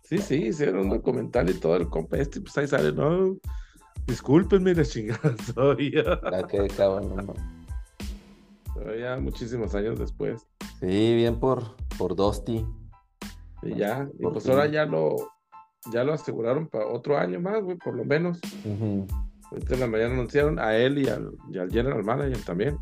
Sí, 0.03 0.19
sí, 0.19 0.35
hicieron 0.47 0.79
un 0.79 0.89
documental 0.89 1.49
y 1.49 1.53
todo 1.53 1.75
el 1.75 1.89
compa 1.89 2.17
este, 2.17 2.41
pues 2.41 2.57
ahí 2.57 2.67
sale, 2.67 2.91
no, 2.93 3.37
discúlpenme 4.07 4.73
la 4.73 4.83
chingada, 4.83 5.35
soy 5.53 5.91
Ya 5.91 6.47
que 6.47 6.67
cabrón, 6.69 7.15
no. 7.15 8.95
ya 8.95 9.17
muchísimos 9.17 9.75
años 9.75 9.99
después. 9.99 10.47
Sí, 10.79 11.13
bien 11.13 11.39
por, 11.39 11.75
por 11.99 12.15
Dusty. 12.15 12.65
Y 13.61 13.75
ya, 13.75 14.09
y 14.17 14.23
pues 14.23 14.47
ahora 14.49 14.65
ya 14.65 14.85
lo, 14.85 15.15
ya 15.91 16.03
lo 16.03 16.13
aseguraron 16.13 16.67
para 16.67 16.87
otro 16.87 17.17
año 17.17 17.39
más, 17.39 17.63
güey, 17.63 17.77
por 17.77 17.95
lo 17.95 18.03
menos. 18.05 18.39
Ahorita 19.51 19.73
en 19.73 19.79
la 19.79 19.87
mañana 19.87 20.13
anunciaron 20.13 20.59
a 20.59 20.75
él 20.75 20.99
y 20.99 21.07
al, 21.07 21.71
general 21.71 22.03
manager 22.03 22.39
también. 22.43 22.77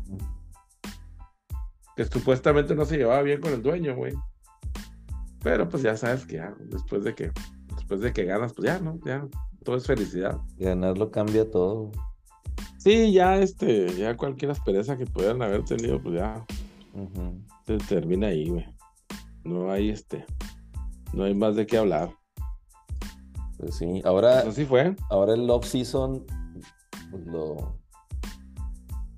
Que 1.96 2.04
supuestamente 2.04 2.74
no 2.74 2.84
se 2.84 2.96
llevaba 2.96 3.22
bien 3.22 3.40
con 3.40 3.52
el 3.52 3.62
dueño, 3.62 3.96
güey. 3.96 4.14
Pero 5.42 5.68
pues 5.68 5.82
ya 5.82 5.96
sabes 5.96 6.26
que 6.26 6.36
ya, 6.36 6.54
después 6.58 7.04
de 7.04 7.14
que, 7.14 7.30
después 7.74 8.00
de 8.00 8.12
que 8.12 8.24
ganas, 8.24 8.52
pues 8.52 8.66
ya, 8.66 8.78
¿no? 8.80 8.98
Ya, 9.04 9.26
todo 9.64 9.76
es 9.76 9.86
felicidad. 9.86 10.38
Ganarlo 10.58 11.10
cambia 11.10 11.48
todo. 11.50 11.90
Sí, 12.78 13.12
ya 13.12 13.38
este, 13.38 13.94
ya 13.96 14.16
cualquier 14.16 14.50
aspereza 14.50 14.96
que 14.96 15.06
pudieran 15.06 15.42
haber 15.42 15.64
tenido, 15.64 16.00
pues 16.00 16.16
ya 16.16 16.44
se 17.66 17.78
termina 17.78 18.28
ahí, 18.28 18.48
güey. 18.48 18.66
No 19.44 19.70
hay 19.70 19.90
este, 19.90 20.24
no 21.12 21.24
hay 21.24 21.34
más 21.34 21.56
de 21.56 21.66
qué 21.66 21.78
hablar. 21.78 22.10
Pues 23.58 23.74
sí, 23.74 24.00
ahora. 24.04 24.40
Así 24.40 24.64
fue. 24.64 24.94
Ahora 25.10 25.34
el 25.34 25.50
off 25.50 25.66
season, 25.66 26.24
pues 27.10 27.26
lo, 27.26 27.76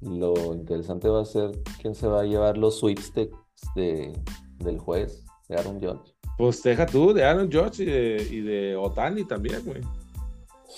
lo 0.01 0.55
interesante 0.55 1.09
va 1.09 1.23
a 1.23 1.27
ser 1.27 1.53
quién 1.81 1.95
se 1.95 2.07
va 2.07 2.23
a 2.23 2.25
llevar 2.25 2.57
los 2.57 2.79
sweepstakes 2.79 3.37
de, 3.75 4.19
del 4.59 4.79
juez, 4.79 5.25
de 5.49 5.57
Aaron 5.57 5.79
Judge. 5.79 6.15
Pues 6.39 6.63
deja 6.63 6.87
tú, 6.87 7.13
de 7.13 7.25
Aaron 7.25 7.53
Judge 7.53 7.81
y 7.81 7.85
de, 7.85 8.29
y 8.31 8.41
de 8.41 8.77
Otani 8.77 9.25
también, 9.25 9.63
güey. 9.65 9.83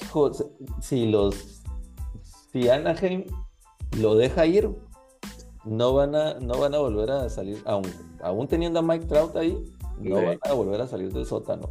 Hijo, 0.02 0.32
si 0.80 1.06
los. 1.06 1.62
Si 2.50 2.68
Anaheim 2.68 3.24
lo 3.98 4.16
deja 4.16 4.44
ir, 4.44 4.74
no 5.64 5.94
van 5.94 6.14
a, 6.16 6.34
no 6.34 6.58
van 6.58 6.74
a 6.74 6.78
volver 6.78 7.10
a 7.10 7.30
salir, 7.30 7.62
aún, 7.64 7.84
aún 8.22 8.48
teniendo 8.48 8.80
a 8.80 8.82
Mike 8.82 9.06
Trout 9.06 9.36
ahí, 9.36 9.56
no 10.00 10.16
van 10.16 10.38
a 10.42 10.52
volver 10.52 10.80
a 10.80 10.86
salir 10.86 11.12
del 11.12 11.24
sótano 11.24 11.70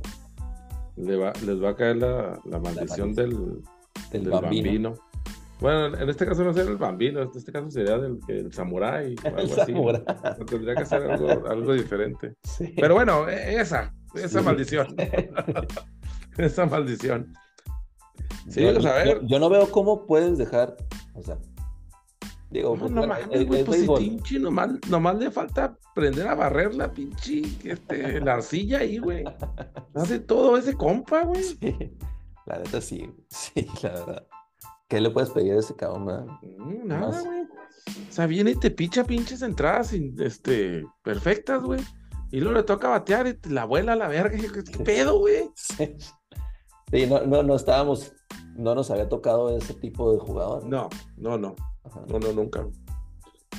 les 1.01 1.63
va 1.63 1.69
a 1.69 1.75
caer 1.75 1.97
la, 1.97 2.39
maldición 2.45 3.13
del, 3.13 3.61
del, 4.11 4.29
bambino. 4.29 4.95
Bueno, 5.59 5.95
en 5.95 6.09
este 6.09 6.25
caso 6.25 6.43
no 6.43 6.53
sería 6.53 6.71
el 6.71 6.77
bambino, 6.77 7.21
en 7.21 7.29
este 7.35 7.51
caso 7.51 7.69
sería 7.69 7.97
del, 7.97 8.19
el 8.27 8.51
samurái 8.51 9.15
o 9.23 9.27
algo 9.37 9.61
así. 9.61 9.73
Tendría 10.45 10.75
que 10.75 10.85
ser 10.85 11.03
algo, 11.03 11.73
diferente. 11.73 12.35
Pero 12.75 12.95
bueno, 12.95 13.29
e, 13.29 13.61
esa, 13.61 13.93
esa 14.15 14.41
maldición. 14.41 14.95
esa 16.37 16.65
maldición. 16.65 17.33
Sí, 18.49 18.61
yo, 18.61 18.69
a 18.89 18.93
ver. 18.95 19.21
yo, 19.27 19.39
no 19.39 19.49
veo 19.49 19.69
cómo 19.69 20.07
puedes 20.07 20.37
dejar, 20.39 20.75
o 21.13 21.21
sea, 21.21 21.37
Digo, 22.51 22.75
no, 22.75 22.89
no 22.89 23.07
mames, 23.07 23.47
güey, 23.47 23.63
pues 23.63 23.81
si 23.81 23.87
pinche, 23.87 24.37
nomás, 24.37 24.71
nomás, 24.89 25.17
le 25.17 25.31
falta 25.31 25.77
aprender 25.91 26.27
a 26.27 26.35
barrer 26.35 26.75
la 26.75 26.91
pinche, 26.91 27.43
este, 27.63 28.19
la 28.19 28.33
arcilla 28.33 28.79
ahí, 28.79 28.97
güey. 28.97 29.23
Hace 29.95 30.19
todo 30.19 30.57
ese 30.57 30.75
compa, 30.75 31.23
güey. 31.23 31.43
Sí, 31.43 31.95
la 32.45 32.57
neta 32.57 32.81
sí, 32.81 33.09
sí, 33.29 33.65
la 33.81 33.91
verdad. 33.91 34.27
¿Qué 34.89 34.99
le 34.99 35.09
puedes 35.09 35.29
pedir 35.29 35.53
a 35.53 35.59
ese 35.59 35.73
cabrón, 35.77 36.27
mm, 36.41 36.87
nada, 36.87 37.21
güey. 37.21 37.43
O 37.43 38.11
sea, 38.11 38.27
viene 38.27 38.51
y 38.51 38.55
te 38.55 38.69
picha 38.69 39.05
pinches 39.05 39.41
entradas, 39.41 39.93
este, 39.93 40.85
perfectas, 41.03 41.63
güey. 41.63 41.79
Y 42.31 42.41
luego 42.41 42.57
le 42.57 42.63
toca 42.63 42.89
batear 42.89 43.27
y 43.27 43.49
la 43.49 43.61
abuela 43.61 43.93
a 43.93 43.95
la 43.95 44.09
verga. 44.09 44.37
¿Qué 44.37 44.79
pedo, 44.83 45.19
güey? 45.19 45.49
Sí. 45.55 45.95
sí, 46.91 47.07
no, 47.07 47.21
no, 47.25 47.43
no 47.43 47.55
estábamos, 47.55 48.13
no 48.55 48.75
nos 48.75 48.91
había 48.91 49.07
tocado 49.07 49.55
ese 49.55 49.73
tipo 49.73 50.11
de 50.11 50.19
jugador. 50.19 50.65
No, 50.65 50.89
no, 51.15 51.37
no. 51.37 51.55
No, 52.07 52.19
no, 52.19 52.31
nunca. 52.33 52.67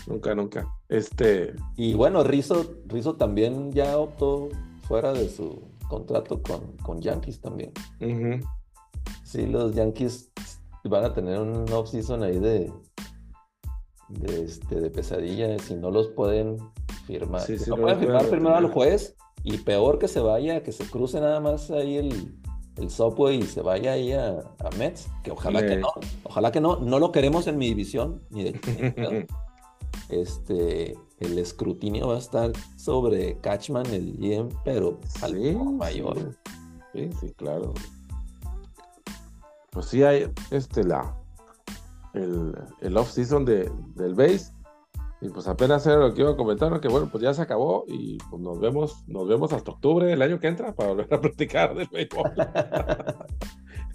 Nunca, 0.06 0.34
nunca. 0.34 0.68
Este. 0.88 1.54
Y 1.76 1.94
bueno, 1.94 2.24
Rizzo, 2.24 2.76
Rizzo 2.86 3.16
también 3.16 3.72
ya 3.72 3.98
optó 3.98 4.48
fuera 4.82 5.12
de 5.12 5.28
su 5.28 5.62
contrato 5.88 6.42
con, 6.42 6.76
con 6.78 7.00
Yankees 7.00 7.40
también. 7.40 7.72
Sí, 9.24 9.46
los 9.46 9.74
Yankees 9.74 10.32
van 10.84 11.04
a 11.04 11.14
tener 11.14 11.40
un 11.40 11.70
off-season 11.70 12.22
ahí 12.22 12.38
de, 12.38 12.72
de, 14.08 14.44
este, 14.44 14.80
de 14.80 14.90
pesadilla. 14.90 15.58
Si 15.58 15.74
no 15.74 15.90
los 15.90 16.08
pueden 16.08 16.56
firmar. 17.06 17.42
si 17.42 17.56
no 17.68 17.76
pueden 17.76 18.00
firmar 18.00 18.28
primero 18.28 18.56
al 18.56 18.70
juez 18.70 19.16
y 19.44 19.58
peor 19.58 19.98
que 19.98 20.08
se 20.08 20.20
vaya, 20.20 20.62
que 20.62 20.72
se 20.72 20.84
cruce 20.84 21.20
nada 21.20 21.40
más 21.40 21.70
ahí 21.70 21.96
el, 21.96 22.41
el 22.76 22.90
Subway 22.90 23.38
y 23.38 23.42
se 23.42 23.60
vaya 23.60 23.92
ahí 23.92 24.12
a, 24.12 24.42
Mets, 24.78 25.08
que 25.22 25.30
ojalá 25.30 25.64
que 25.66 25.76
no, 25.76 25.88
ojalá 26.24 26.52
que 26.52 26.60
no, 26.60 26.76
no 26.76 26.98
lo 26.98 27.12
queremos 27.12 27.46
en 27.46 27.58
mi 27.58 27.68
división, 27.68 28.22
ni 28.30 28.44
de 28.44 29.26
este, 30.08 30.96
el 31.20 31.38
escrutinio 31.38 32.08
va 32.08 32.16
a 32.16 32.18
estar 32.18 32.52
sobre 32.76 33.38
Catchman, 33.38 33.86
el 33.86 34.16
GM, 34.16 34.48
pero 34.64 34.98
al 35.20 35.56
mayor. 35.74 36.36
Sí, 36.92 37.10
sí, 37.20 37.32
claro. 37.36 37.72
Pues 39.70 39.86
sí 39.86 40.02
hay 40.02 40.30
este 40.50 40.84
la 40.84 41.16
el, 42.12 42.54
el 42.80 42.96
off 42.96 43.10
season 43.10 43.44
de, 43.46 43.70
del 43.94 44.14
base 44.14 44.52
y 45.22 45.28
pues 45.28 45.46
apenas 45.46 45.86
era 45.86 45.98
lo 45.98 46.12
que 46.12 46.22
iba 46.22 46.32
a 46.32 46.36
comentar, 46.36 46.80
que 46.80 46.88
bueno, 46.88 47.08
pues 47.08 47.22
ya 47.22 47.32
se 47.32 47.42
acabó 47.42 47.84
y 47.86 48.18
pues 48.28 48.42
nos 48.42 48.58
vemos, 48.58 49.04
nos 49.06 49.28
vemos 49.28 49.52
hasta 49.52 49.70
octubre 49.70 50.12
el 50.12 50.20
año 50.20 50.40
que 50.40 50.48
entra 50.48 50.74
para 50.74 50.90
volver 50.90 51.14
a 51.14 51.20
platicar 51.20 51.76
del 51.76 51.86
béisbol. 51.86 52.32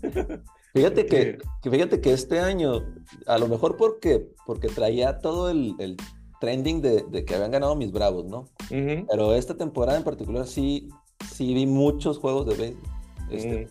fíjate 0.74 1.06
que, 1.06 1.38
fíjate 1.62 2.00
que 2.00 2.14
este 2.14 2.40
año, 2.40 2.82
a 3.26 3.38
lo 3.40 3.50
mejor 3.50 3.76
porque, 3.76 4.26
porque 4.46 4.70
traía 4.70 5.20
todo 5.20 5.50
el, 5.50 5.98
trending 6.40 6.82
de, 6.82 7.26
que 7.26 7.36
habían 7.36 7.52
ganado 7.52 7.76
mis 7.76 7.92
bravos, 7.92 8.26
¿no? 8.26 8.46
Pero 8.70 9.36
esta 9.36 9.58
temporada 9.58 9.98
en 9.98 10.06
particular 10.06 10.48
sí, 10.48 10.88
sí 11.30 11.54
vi 11.54 11.66
muchos 11.66 12.20
juegos 12.20 12.46
de 12.46 12.56
béisbol. 12.56 12.90
Este, 13.30 13.70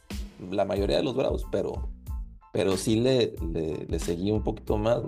la 0.50 0.66
mayoría 0.66 0.98
de 0.98 1.04
los 1.04 1.16
bravos, 1.16 1.46
pero, 1.50 1.88
pero 2.52 2.76
sí 2.76 2.96
le, 2.96 3.34
le, 3.50 3.86
le 3.88 3.98
seguí 3.98 4.30
un 4.30 4.42
poquito 4.42 4.76
más. 4.76 5.00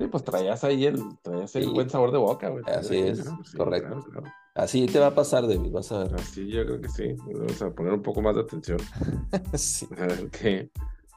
Sí, 0.00 0.06
pues 0.06 0.24
traías 0.24 0.64
ahí 0.64 0.86
el, 0.86 0.98
traías 1.20 1.54
el 1.56 1.68
buen 1.68 1.90
sabor 1.90 2.10
de 2.10 2.16
boca, 2.16 2.48
güey. 2.48 2.64
Así 2.74 2.96
es, 2.96 3.22
correcto. 3.54 4.02
Así 4.54 4.86
te 4.86 4.98
va 4.98 5.08
a 5.08 5.14
pasar, 5.14 5.46
David, 5.46 5.70
vas 5.70 5.92
a 5.92 6.04
ver. 6.04 6.14
Así 6.14 6.48
yo 6.48 6.64
creo 6.64 6.80
que 6.80 6.88
sí. 6.88 7.14
Vamos 7.34 7.60
a 7.60 7.70
poner 7.70 7.92
un 7.92 8.00
poco 8.00 8.22
más 8.22 8.34
de 8.34 8.40
atención. 8.40 8.78
sí. 9.52 9.86
A 9.98 10.06
ver 10.06 10.30
qué. 10.30 10.70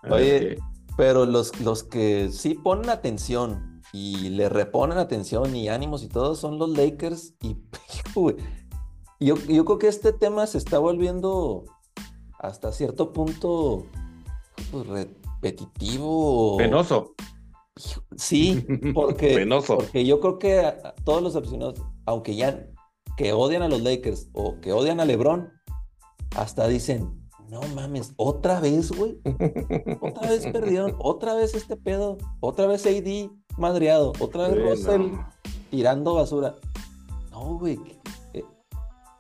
Oye, 0.10 0.58
pero 0.98 1.26
los, 1.26 1.58
los 1.62 1.86
que 1.86 2.30
sí 2.30 2.56
ponen 2.56 2.90
atención 2.90 3.82
y 3.94 4.32
le 4.32 4.50
reponen 4.50 4.98
atención 4.98 5.56
y 5.56 5.70
ánimos 5.70 6.04
y 6.04 6.10
todo 6.10 6.36
son 6.36 6.60
los 6.60 6.70
Lakers. 6.70 7.36
Y 7.42 7.56
yo, 9.22 9.38
yo 9.38 9.64
creo 9.64 9.80
que 9.80 9.88
este 9.88 10.12
tema 10.12 10.46
se 10.46 10.58
está 10.58 10.78
volviendo 10.78 11.64
hasta 12.38 12.74
cierto 12.74 13.14
punto 13.14 13.86
pues, 14.72 14.88
repetitivo. 14.88 16.58
Penoso. 16.58 17.16
Sí, 18.16 18.66
porque, 18.94 19.48
porque 19.66 20.06
yo 20.06 20.20
creo 20.20 20.40
que 20.40 20.74
todos 21.04 21.22
los 21.22 21.36
aficionados, 21.36 21.82
aunque 22.06 22.36
ya 22.36 22.68
que 23.18 23.34
odian 23.34 23.62
a 23.62 23.70
los 23.70 23.82
Lakers 23.82 24.30
o 24.34 24.60
que 24.60 24.74
odian 24.74 25.00
a 25.00 25.06
LeBron, 25.06 25.52
hasta 26.36 26.68
dicen, 26.68 27.24
no 27.50 27.62
mames, 27.76 28.14
otra 28.18 28.60
vez, 28.60 28.92
güey. 28.92 29.20
Otra 30.02 30.30
vez 30.30 30.48
perdieron, 30.48 30.96
otra 31.00 31.36
vez 31.36 31.54
este 31.54 31.78
pedo, 31.78 32.18
otra 32.40 32.66
vez 32.66 32.86
AD 32.86 33.30
madreado, 33.58 34.14
otra 34.20 34.48
vez 34.48 34.64
Russell 34.64 35.12
tirando 35.70 36.16
basura. 36.16 36.56
No, 37.32 37.60
güey. 37.60 37.80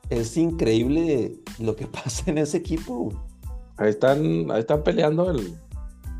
Es 0.09 0.35
increíble 0.37 1.39
lo 1.59 1.75
que 1.75 1.87
pasa 2.03 2.31
en 2.31 2.39
ese 2.39 2.57
equipo. 2.57 3.09
Ahí 3.77 3.89
están, 3.89 4.49
ahí 4.51 4.59
están 4.59 4.83
peleando 4.83 5.29
el, 5.29 5.55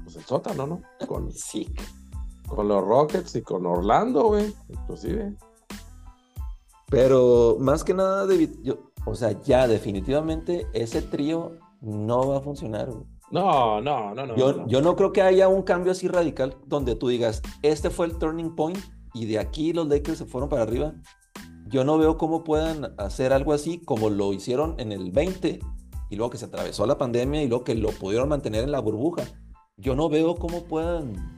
pues 0.04 0.16
el 0.16 0.24
sótano, 0.24 0.68
¿no? 0.68 0.82
Con, 1.08 1.32
sí. 1.32 1.68
Con 2.48 2.68
los 2.68 2.84
Rockets 2.84 3.36
y 3.36 3.42
con 3.42 3.66
Orlando, 3.66 4.24
güey, 4.24 4.54
inclusive. 4.70 5.36
Pero 6.90 7.58
más 7.60 7.84
que 7.84 7.94
nada, 7.94 8.28
David, 8.28 8.52
yo, 8.62 8.92
o 9.06 9.16
sea, 9.16 9.42
ya 9.42 9.68
definitivamente 9.68 10.68
ese 10.74 11.02
trío 11.02 11.58
no 11.82 12.28
va 12.28 12.38
a 12.38 12.42
funcionar, 12.42 12.92
güey. 12.92 13.06
No, 13.32 13.82
no, 13.82 14.14
no, 14.14 14.28
no 14.28 14.36
yo, 14.36 14.68
yo 14.68 14.82
no 14.82 14.96
creo 14.96 15.12
que 15.12 15.24
haya 15.24 15.48
un 15.48 15.64
cambio 15.64 15.92
así 15.92 16.08
radical 16.08 16.56
donde 16.68 16.96
tú 16.96 17.08
digas, 17.08 17.42
este 17.64 17.90
fue 17.90 18.06
el 18.06 18.18
turning 18.20 18.56
point 18.56 18.78
y 19.14 19.26
de 19.26 19.40
aquí 19.40 19.74
los 19.74 19.88
Lakers 19.88 20.20
se 20.20 20.26
fueron 20.26 20.50
para 20.50 20.62
arriba. 20.62 20.94
Yo 21.68 21.84
no 21.84 21.98
veo 21.98 22.18
cómo 22.18 22.44
puedan 22.44 22.94
hacer 23.00 23.34
algo 23.34 23.54
así 23.54 23.80
como 23.80 24.12
lo 24.12 24.34
hicieron 24.34 24.76
en 24.80 24.92
el 24.92 25.12
20 25.12 25.60
y 26.12 26.16
luego 26.16 26.30
que 26.30 26.38
se 26.38 26.46
atravesó 26.46 26.86
la 26.86 27.00
pandemia 27.00 27.42
y 27.42 27.48
luego 27.48 27.64
que 27.64 27.74
lo 27.74 27.90
pudieron 27.90 28.30
mantener 28.30 28.64
en 28.64 28.72
la 28.72 28.80
burbuja. 28.80 29.24
Yo 29.78 29.96
no 29.96 30.10
veo 30.10 30.36
cómo 30.36 30.66
puedan 30.66 31.33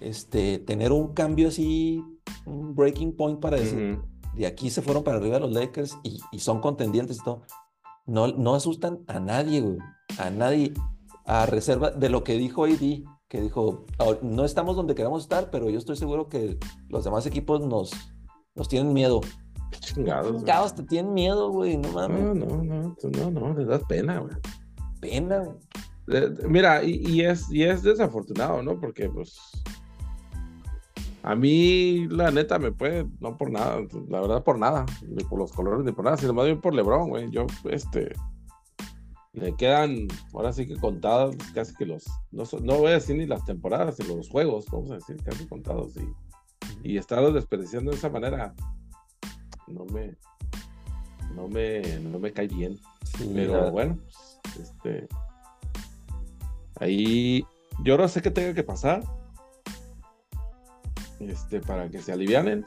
este, 0.00 0.58
tener 0.58 0.92
un 0.92 1.14
cambio 1.14 1.48
así, 1.48 2.02
un 2.46 2.74
breaking 2.74 3.16
point 3.16 3.40
para 3.40 3.58
decir, 3.58 4.00
de 4.34 4.46
aquí 4.46 4.70
se 4.70 4.82
fueron 4.82 5.04
para 5.04 5.18
arriba 5.18 5.38
los 5.38 5.52
Lakers 5.52 5.98
y, 6.02 6.20
son 6.38 6.60
contendientes 6.60 7.18
y 7.18 7.24
todo. 7.24 7.42
No, 8.06 8.28
no 8.28 8.54
asustan 8.54 9.00
a 9.06 9.20
nadie, 9.20 9.60
güey. 9.60 9.78
A 10.18 10.30
nadie. 10.30 10.72
A 11.26 11.46
reserva 11.46 11.90
de 11.90 12.08
lo 12.08 12.24
que 12.24 12.36
dijo 12.36 12.64
AD, 12.64 13.04
que 13.28 13.40
dijo, 13.40 13.84
no 14.22 14.44
estamos 14.44 14.74
donde 14.74 14.96
queramos 14.96 15.22
estar, 15.22 15.50
pero 15.50 15.70
yo 15.70 15.78
estoy 15.78 15.96
seguro 15.96 16.28
que 16.28 16.58
los 16.88 17.04
demás 17.04 17.24
equipos 17.26 17.60
nos, 17.64 17.92
nos 18.56 18.68
tienen 18.68 18.92
miedo. 18.92 19.20
Chingados. 19.78 20.36
Chingados, 20.38 20.74
te 20.74 20.82
tienen 20.82 21.14
miedo, 21.14 21.50
güey, 21.50 21.76
no 21.76 21.92
mames. 21.92 22.22
No, 22.22 22.34
no, 22.34 22.62
no, 22.64 22.96
no, 23.02 23.30
no, 23.30 23.54
les 23.54 23.68
das 23.68 23.82
pena, 23.84 24.18
güey. 24.18 24.34
pena. 25.00 25.44
mira, 26.48 26.82
y, 26.82 27.20
es, 27.20 27.48
y 27.52 27.62
es 27.62 27.82
desafortunado, 27.84 28.62
¿no? 28.62 28.80
Porque, 28.80 29.08
pues, 29.08 29.38
a 31.22 31.34
mí, 31.34 32.06
la 32.08 32.30
neta, 32.30 32.58
me 32.58 32.72
puede, 32.72 33.06
no 33.20 33.36
por 33.36 33.50
nada, 33.50 33.80
la 34.08 34.20
verdad, 34.20 34.42
por 34.42 34.58
nada, 34.58 34.86
ni 35.06 35.22
por 35.24 35.38
los 35.38 35.52
colores, 35.52 35.84
ni 35.84 35.92
por 35.92 36.04
nada, 36.04 36.16
sino 36.16 36.32
más 36.32 36.46
bien 36.46 36.60
por 36.60 36.74
LeBron, 36.74 37.10
güey. 37.10 37.30
Yo, 37.30 37.46
este, 37.64 38.12
le 39.32 39.54
quedan, 39.54 40.08
ahora 40.32 40.52
sí 40.52 40.66
que 40.66 40.76
contadas, 40.76 41.36
casi 41.54 41.74
que 41.74 41.84
los, 41.84 42.06
no, 42.30 42.44
no 42.62 42.78
voy 42.78 42.88
a 42.88 42.94
decir 42.94 43.16
ni 43.16 43.26
las 43.26 43.44
temporadas, 43.44 43.96
sino 43.96 44.16
los 44.16 44.30
juegos, 44.30 44.66
vamos 44.72 44.90
a 44.90 44.94
decir, 44.94 45.22
casi 45.22 45.46
contados. 45.46 45.92
Y, 45.96 46.92
y 46.92 46.96
estarlos 46.96 47.34
desperdiciando 47.34 47.90
de 47.90 47.98
esa 47.98 48.08
manera, 48.08 48.54
no 49.66 49.84
me, 49.86 50.16
no 51.34 51.48
me, 51.48 51.82
no 52.00 52.18
me 52.18 52.32
cae 52.32 52.48
bien. 52.48 52.78
Pero 53.34 53.70
bueno, 53.70 53.98
pues, 54.54 54.68
este, 54.68 55.06
ahí 56.76 57.44
yo 57.84 57.98
no 57.98 58.08
sé 58.08 58.22
qué 58.22 58.30
tenga 58.30 58.54
que 58.54 58.62
pasar 58.62 59.02
este, 61.20 61.60
para 61.60 61.88
que 61.90 62.00
se 62.00 62.12
alivianen. 62.12 62.64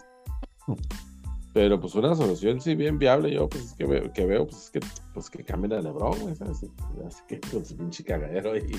Pero 1.53 1.79
pues 1.79 1.93
una 1.93 2.15
solución 2.15 2.59
sí 2.61 2.73
bien 2.73 2.97
viable, 2.97 3.31
yo 3.31 3.47
pues 3.47 3.65
es 3.65 3.73
que 3.73 3.85
veo, 3.85 4.11
que 4.11 4.25
veo 4.25 4.47
pues 4.47 4.63
es 4.63 4.69
que, 4.71 4.79
pues 5.13 5.29
que 5.29 5.43
cambien 5.43 5.73
a 5.73 5.81
Lebron, 5.81 6.15
Así, 6.49 6.67
que 7.27 7.39
con 7.41 7.63
su 7.63 7.77
pinche 7.77 8.03
cagadero 8.03 8.57
y, 8.57 8.75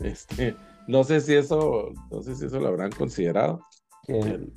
este, 0.00 0.54
no 0.88 1.04
sé 1.04 1.20
si 1.20 1.34
eso, 1.34 1.90
no 2.10 2.22
sé 2.22 2.34
si 2.34 2.46
eso 2.46 2.60
lo 2.60 2.68
habrán 2.68 2.90
considerado. 2.92 3.64
¿Quién, 4.04 4.52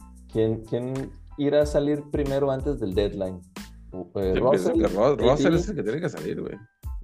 ¿quién, 0.69 1.12
irá 1.38 1.62
a 1.62 1.65
salir 1.65 2.03
primero 2.12 2.51
antes 2.51 2.79
del 2.79 2.93
deadline? 2.93 3.39
Eh, 4.15 4.36
Russell, 4.36 5.53
es 5.53 5.69
el 5.69 5.75
que 5.75 5.83
tiene 5.83 6.01
que 6.01 6.09
salir, 6.09 6.41
güey. 6.41 6.55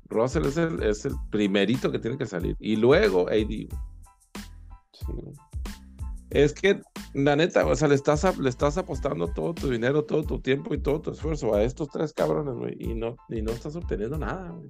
Russell 0.08 0.46
es 0.46 0.58
el, 0.58 0.84
es 0.84 1.06
el 1.06 1.14
primerito 1.30 1.92
que 1.92 2.00
tiene 2.00 2.18
que 2.18 2.26
salir. 2.26 2.58
Y 2.60 2.76
luego 2.76 3.28
AD, 3.30 3.70
Es 6.30 6.54
que, 6.54 6.82
la 7.14 7.36
neta, 7.36 7.66
o 7.66 7.76
sea, 7.76 7.88
le 7.88 7.96
estás, 7.96 8.38
le 8.38 8.50
estás 8.50 8.78
apostando 8.78 9.28
todo 9.28 9.54
tu 9.54 9.70
dinero, 9.70 10.06
todo 10.06 10.24
tu 10.24 10.40
tiempo 10.40 10.74
y 10.74 10.82
todo 10.82 11.02
tu 11.02 11.12
esfuerzo 11.12 11.56
a 11.56 11.64
estos 11.64 11.90
tres 11.90 12.14
cabrones, 12.14 12.56
güey. 12.56 12.76
Y 12.80 12.94
no, 12.94 13.16
y 13.30 13.42
no 13.42 13.52
estás 13.52 13.76
obteniendo 13.76 14.18
nada, 14.18 14.52
güey. 14.52 14.70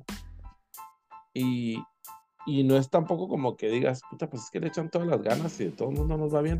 Y, 1.33 1.83
y 2.45 2.63
no 2.63 2.77
es 2.77 2.89
tampoco 2.89 3.27
como 3.27 3.57
que 3.57 3.69
digas, 3.69 4.01
puta, 4.09 4.29
pues 4.29 4.43
es 4.43 4.49
que 4.49 4.59
le 4.59 4.67
echan 4.67 4.89
todas 4.89 5.07
las 5.07 5.21
ganas 5.21 5.59
y 5.59 5.65
de 5.65 5.71
todo 5.71 5.89
el 5.89 5.97
mundo 5.97 6.17
nos 6.17 6.33
va 6.33 6.41
bien. 6.41 6.59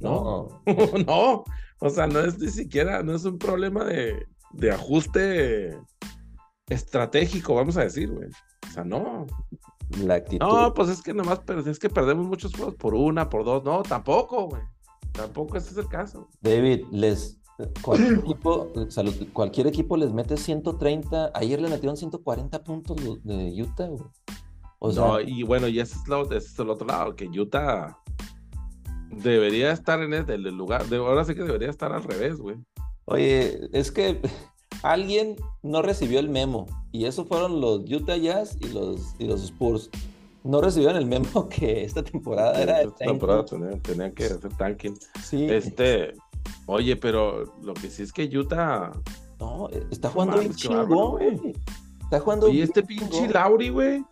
No, 0.00 0.62
no, 1.06 1.44
o 1.80 1.90
sea, 1.90 2.06
no 2.06 2.20
es 2.20 2.38
ni 2.38 2.48
siquiera, 2.48 3.02
no 3.02 3.14
es 3.14 3.24
un 3.24 3.38
problema 3.38 3.84
de, 3.84 4.26
de 4.52 4.70
ajuste 4.70 5.78
estratégico, 6.68 7.54
vamos 7.54 7.76
a 7.76 7.82
decir, 7.82 8.10
güey. 8.10 8.28
O 8.66 8.70
sea, 8.72 8.84
no. 8.84 9.26
La 10.04 10.14
actitud. 10.14 10.46
No, 10.46 10.74
pues 10.74 10.88
es 10.90 11.02
que 11.02 11.14
nomás 11.14 11.40
es 11.66 11.78
que 11.78 11.88
perdemos 11.88 12.26
muchos 12.26 12.52
juegos 12.54 12.74
por 12.74 12.94
una, 12.94 13.28
por 13.28 13.44
dos. 13.44 13.64
No, 13.64 13.82
tampoco, 13.82 14.48
güey. 14.48 14.62
Tampoco 15.12 15.56
ese 15.56 15.70
es 15.70 15.78
el 15.78 15.88
caso. 15.88 16.28
David, 16.40 16.84
les 16.90 17.38
cualquier 17.82 18.18
equipo, 18.24 18.72
cualquier 19.32 19.66
equipo 19.66 19.96
les 19.96 20.12
mete 20.12 20.36
130. 20.36 21.32
Ayer 21.34 21.60
le 21.60 21.68
metieron 21.68 21.96
140 21.96 22.62
puntos 22.64 22.96
de 23.24 23.62
Utah, 23.62 23.86
güey. 23.86 24.04
O 24.78 24.92
sea, 24.92 25.06
no, 25.06 25.20
y 25.20 25.42
bueno, 25.42 25.66
y 25.66 25.80
ese 25.80 25.96
es, 25.96 26.06
lo, 26.06 26.24
ese 26.24 26.36
es 26.36 26.58
el 26.58 26.70
otro 26.70 26.86
lado, 26.86 27.16
que 27.16 27.26
Utah 27.26 27.98
debería 29.10 29.72
estar 29.72 30.00
en 30.02 30.12
el, 30.12 30.42
lugar. 30.56 30.86
De, 30.86 30.98
ahora 30.98 31.24
sí 31.24 31.34
que 31.34 31.42
debería 31.42 31.70
estar 31.70 31.92
al 31.92 32.04
revés, 32.04 32.36
güey. 32.36 32.56
Oye, 33.06 33.68
es 33.72 33.90
que 33.90 34.20
alguien 34.82 35.36
no 35.62 35.82
recibió 35.82 36.18
el 36.18 36.28
memo 36.28 36.66
y 36.92 37.04
eso 37.04 37.24
fueron 37.24 37.60
los 37.60 37.80
Utah 37.90 38.16
Jazz 38.16 38.56
y 38.60 38.68
los, 38.68 39.14
y 39.18 39.26
los 39.26 39.42
Spurs. 39.42 39.90
No 40.44 40.60
recibieron 40.60 40.96
el 40.96 41.06
memo 41.06 41.48
que 41.50 41.84
esta 41.84 42.02
temporada 42.02 42.60
era. 42.60 42.82
Esta 42.82 43.04
temporada 43.04 43.44
tenían, 43.44 44.12
que 44.12 44.24
hacer 44.24 44.52
tanking. 44.56 44.94
Sí. 45.22 45.46
Este, 45.50 46.14
oye, 46.66 46.96
pero 46.96 47.54
lo 47.62 47.74
que 47.74 47.90
sí 47.90 48.02
es 48.02 48.12
que 48.12 48.24
Utah. 48.24 48.92
No, 49.38 49.68
está 49.90 50.10
jugando 50.10 50.38
bien 50.38 50.54
chingón, 50.54 51.12
güey. 51.12 51.54
Está 52.02 52.20
jugando 52.20 52.48
Y 52.48 52.62
este 52.62 52.82
pinche 52.82 53.28
Lauri, 53.28 53.68
güey. 53.68 54.04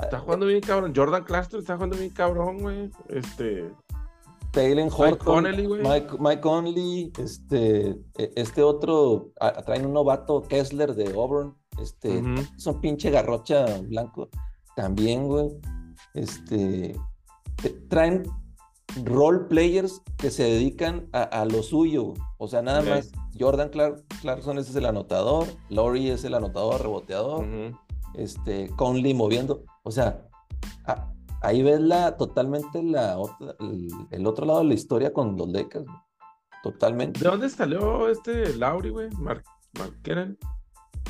Está 0.00 0.18
jugando 0.18 0.46
bien 0.46 0.60
cabrón. 0.60 0.92
Jordan 0.96 1.22
Claxton 1.24 1.60
está 1.60 1.74
jugando 1.74 1.96
bien 1.96 2.10
cabrón, 2.10 2.58
güey. 2.58 2.90
Este. 3.08 3.70
Taylor 4.52 4.88
Horton, 4.94 5.46
Mike 6.20 6.40
Conley, 6.40 7.10
este, 7.18 7.90
e, 8.18 8.32
este 8.36 8.62
otro, 8.62 9.32
traen 9.64 9.86
un 9.86 9.94
novato, 9.94 10.42
Kessler 10.42 10.94
de 10.94 11.12
Auburn, 11.14 11.56
este, 11.80 12.22
son 12.56 12.80
pinche 12.80 13.10
garrocha 13.10 13.64
blanco, 13.80 14.28
también, 14.76 15.26
güey, 15.26 15.48
este, 16.14 16.94
traen 17.88 18.24
role 19.04 19.46
players 19.48 20.02
que 20.18 20.30
se 20.30 20.44
dedican 20.44 21.08
a, 21.12 21.44
lo 21.46 21.62
suyo, 21.62 22.12
o 22.36 22.46
sea, 22.46 22.60
nada 22.60 22.82
más, 22.82 23.10
Jordan 23.38 23.70
Clarkson 23.70 24.58
es 24.58 24.74
el 24.76 24.84
anotador, 24.84 25.46
Laurie 25.70 26.12
es 26.12 26.24
el 26.24 26.34
anotador, 26.34 26.82
reboteador, 26.82 27.46
este, 28.14 28.68
Conley 28.76 29.14
moviendo, 29.14 29.64
o 29.82 29.90
sea, 29.90 30.28
ahí 31.42 31.62
ves 31.62 31.80
la, 31.80 32.16
totalmente 32.16 32.82
la 32.82 33.16
el, 34.10 34.26
otro 34.26 34.46
lado 34.46 34.60
de 34.60 34.66
la 34.66 34.74
historia 34.74 35.12
con 35.12 35.36
los 35.36 35.48
Lakers. 35.48 35.86
Totalmente. 36.62 37.20
¿De 37.20 37.28
dónde 37.28 37.48
salió 37.50 38.08
este 38.08 38.56
Lauri, 38.56 38.90
güey? 38.90 39.10
Mark, 39.18 39.44
Mark 39.78 40.00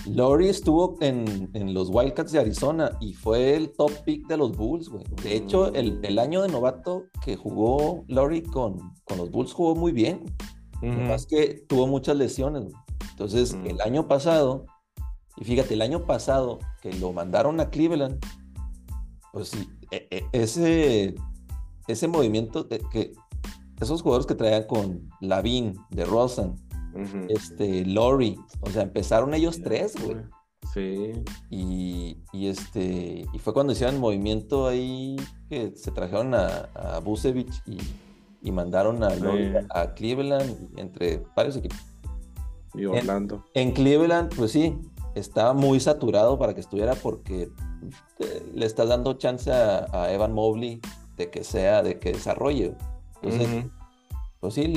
Laurie 0.06 0.48
estuvo 0.48 0.96
en, 1.00 1.50
en, 1.52 1.74
los 1.74 1.90
Wildcats 1.90 2.32
de 2.32 2.40
Arizona 2.40 2.90
y 3.00 3.12
fue 3.12 3.54
el 3.54 3.72
top 3.72 3.92
pick 4.04 4.26
de 4.26 4.36
los 4.36 4.56
Bulls, 4.56 4.88
güey. 4.88 5.04
De 5.22 5.36
hecho, 5.36 5.70
mm. 5.70 5.76
el, 5.76 6.00
el, 6.02 6.18
año 6.18 6.42
de 6.42 6.48
novato 6.48 7.04
que 7.24 7.36
jugó 7.36 8.04
Laurie 8.08 8.42
con, 8.42 8.94
con 9.04 9.18
los 9.18 9.30
Bulls 9.30 9.52
jugó 9.52 9.74
muy 9.74 9.92
bien. 9.92 10.24
Más 10.80 11.26
que 11.26 11.64
tuvo 11.68 11.86
muchas 11.86 12.16
lesiones. 12.16 12.64
Entonces, 13.10 13.54
mm. 13.54 13.66
el 13.66 13.80
año 13.82 14.08
pasado, 14.08 14.66
y 15.36 15.44
fíjate, 15.44 15.74
el 15.74 15.82
año 15.82 16.06
pasado 16.06 16.58
que 16.80 16.92
lo 16.94 17.12
mandaron 17.12 17.60
a 17.60 17.70
Cleveland, 17.70 18.18
pues 19.32 19.50
sí, 19.50 19.68
ese, 20.33 21.14
ese 21.87 22.09
movimiento, 22.09 22.68
que 22.68 23.12
esos 23.81 24.02
jugadores 24.02 24.26
que 24.26 24.35
traían 24.35 24.64
con 24.64 25.09
Lavin, 25.20 25.74
de 25.90 26.05
Rosan, 26.05 26.57
este, 27.28 27.85
Lori, 27.85 28.38
o 28.61 28.70
sea, 28.70 28.83
empezaron 28.83 29.35
ellos 29.35 29.61
tres, 29.62 29.94
güey. 30.02 30.18
Sí. 30.72 31.12
Y, 31.50 32.16
este, 32.33 33.26
y 33.33 33.38
fue 33.38 33.52
cuando 33.52 33.72
hicieron 33.72 33.96
el 33.96 34.00
movimiento 34.00 34.66
ahí 34.66 35.16
que 35.48 35.72
se 35.76 35.90
trajeron 35.90 36.35
a, 36.35 36.68
a 36.74 37.00
Busevich 37.00 37.62
y, 37.66 38.50
mandaron 38.50 39.02
a, 39.02 39.11
a 39.70 39.94
Cleveland, 39.94 40.78
entre 40.78 41.22
varios 41.37 41.57
equipos. 41.57 41.78
Y 42.74 42.87
Orlando. 42.87 43.44
en 43.55 43.72
Cleveland, 43.72 44.35
pues 44.35 44.52
sí, 44.52 44.78
estaba 45.14 45.53
muy 45.53 45.81
saturado 45.81 46.38
para 46.38 46.55
que 46.55 46.61
estuviera 46.61 46.94
porque 46.94 47.51
le 48.55 48.66
estás 48.66 48.88
dando 48.88 49.14
chance 49.14 49.51
a, 49.51 50.12
Evan 50.12 50.33
Mobley 50.33 50.81
de 51.16 51.31
que 51.31 51.44
sea, 51.44 51.83
de 51.83 51.98
que 51.98 52.12
desarrolle. 52.12 52.77
Entonces, 53.22 53.66
pues 54.40 54.55
sí, 54.55 54.75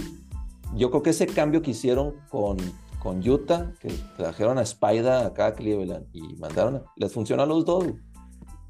yo 0.76 0.90
creo 0.90 1.04
que 1.04 1.12
ese 1.12 1.28
cambio 1.28 1.62
que 1.62 1.72
hicieron 1.72 2.16
con, 2.30 2.58
con 3.00 3.28
Utah, 3.28 3.72
que 3.80 3.90
trajeron 4.18 4.58
a 4.58 4.62
Spider 4.62 5.26
acá 5.26 5.48
a 5.48 5.54
Cleveland 5.54 6.08
y 6.14 6.36
mandaron, 6.36 6.84
les 6.96 7.14
funcionó 7.14 7.44
a 7.44 7.46
los 7.46 7.66
dos. 7.66 7.86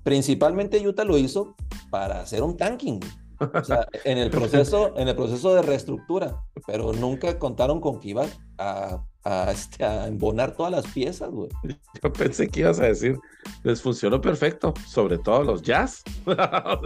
Principalmente 0.04 0.86
Utah 0.88 1.04
lo 1.04 1.18
hizo 1.18 1.56
para 1.90 2.22
hacer 2.22 2.44
un 2.44 2.58
tanking. 2.58 3.00
O 3.40 3.64
sea, 3.64 3.88
en 4.04 4.18
el 4.18 4.30
proceso, 4.32 4.98
en 4.98 5.08
el 5.08 5.16
proceso 5.16 5.54
de 5.54 5.62
reestructura, 5.62 6.44
pero 6.68 6.94
nunca 6.94 7.40
contaron 7.40 7.82
con 7.82 8.00
que 8.00 8.10
iba 8.10 8.26
a 8.58 9.04
a, 9.26 9.52
este, 9.52 9.84
a 9.84 10.08
embonar 10.08 10.56
todas 10.56 10.72
las 10.72 10.88
piezas, 10.88 11.30
güey. 11.32 11.50
Yo 12.04 12.14
pensé 12.14 12.48
que 12.48 12.62
ibas 12.62 12.80
a 12.80 12.86
decir, 12.86 13.20
les 13.64 13.82
funcionó 13.82 14.22
perfecto, 14.22 14.74
sobre 14.88 15.18
todo 15.18 15.44
los 15.44 15.62
jazz. 15.62 16.04
Raro, 16.26 16.82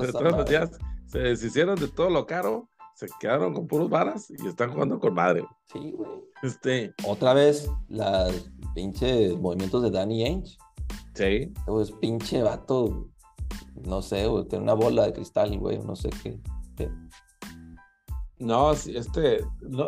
los 0.00 0.44
jazz 0.46 0.78
se 1.06 1.18
deshicieron 1.18 1.76
de 1.76 1.88
todo 1.88 2.08
lo 2.10 2.26
caro, 2.26 2.68
se 2.94 3.08
quedaron 3.20 3.52
con 3.52 3.66
puros 3.66 3.90
varas 3.90 4.30
y 4.30 4.46
están 4.46 4.72
jugando 4.72 4.98
con 4.98 5.14
madre. 5.14 5.44
Sí, 5.72 5.92
güey. 5.92 6.10
Este. 6.42 6.94
Otra 7.06 7.34
vez, 7.34 7.68
las 7.88 8.50
pinche 8.74 9.36
movimientos 9.36 9.82
de 9.82 9.90
Danny 9.90 10.24
Ainge. 10.24 10.56
Sí. 11.14 11.52
Pues 11.66 11.90
pinche 11.92 12.42
vato, 12.42 13.08
no 13.74 14.02
sé, 14.02 14.26
güey, 14.26 14.46
tiene 14.46 14.64
una 14.64 14.74
bola 14.74 15.06
de 15.06 15.12
cristal, 15.12 15.58
güey, 15.58 15.78
no 15.78 15.96
sé 15.96 16.10
qué. 16.22 16.38
No, 18.38 18.72
este, 18.72 19.44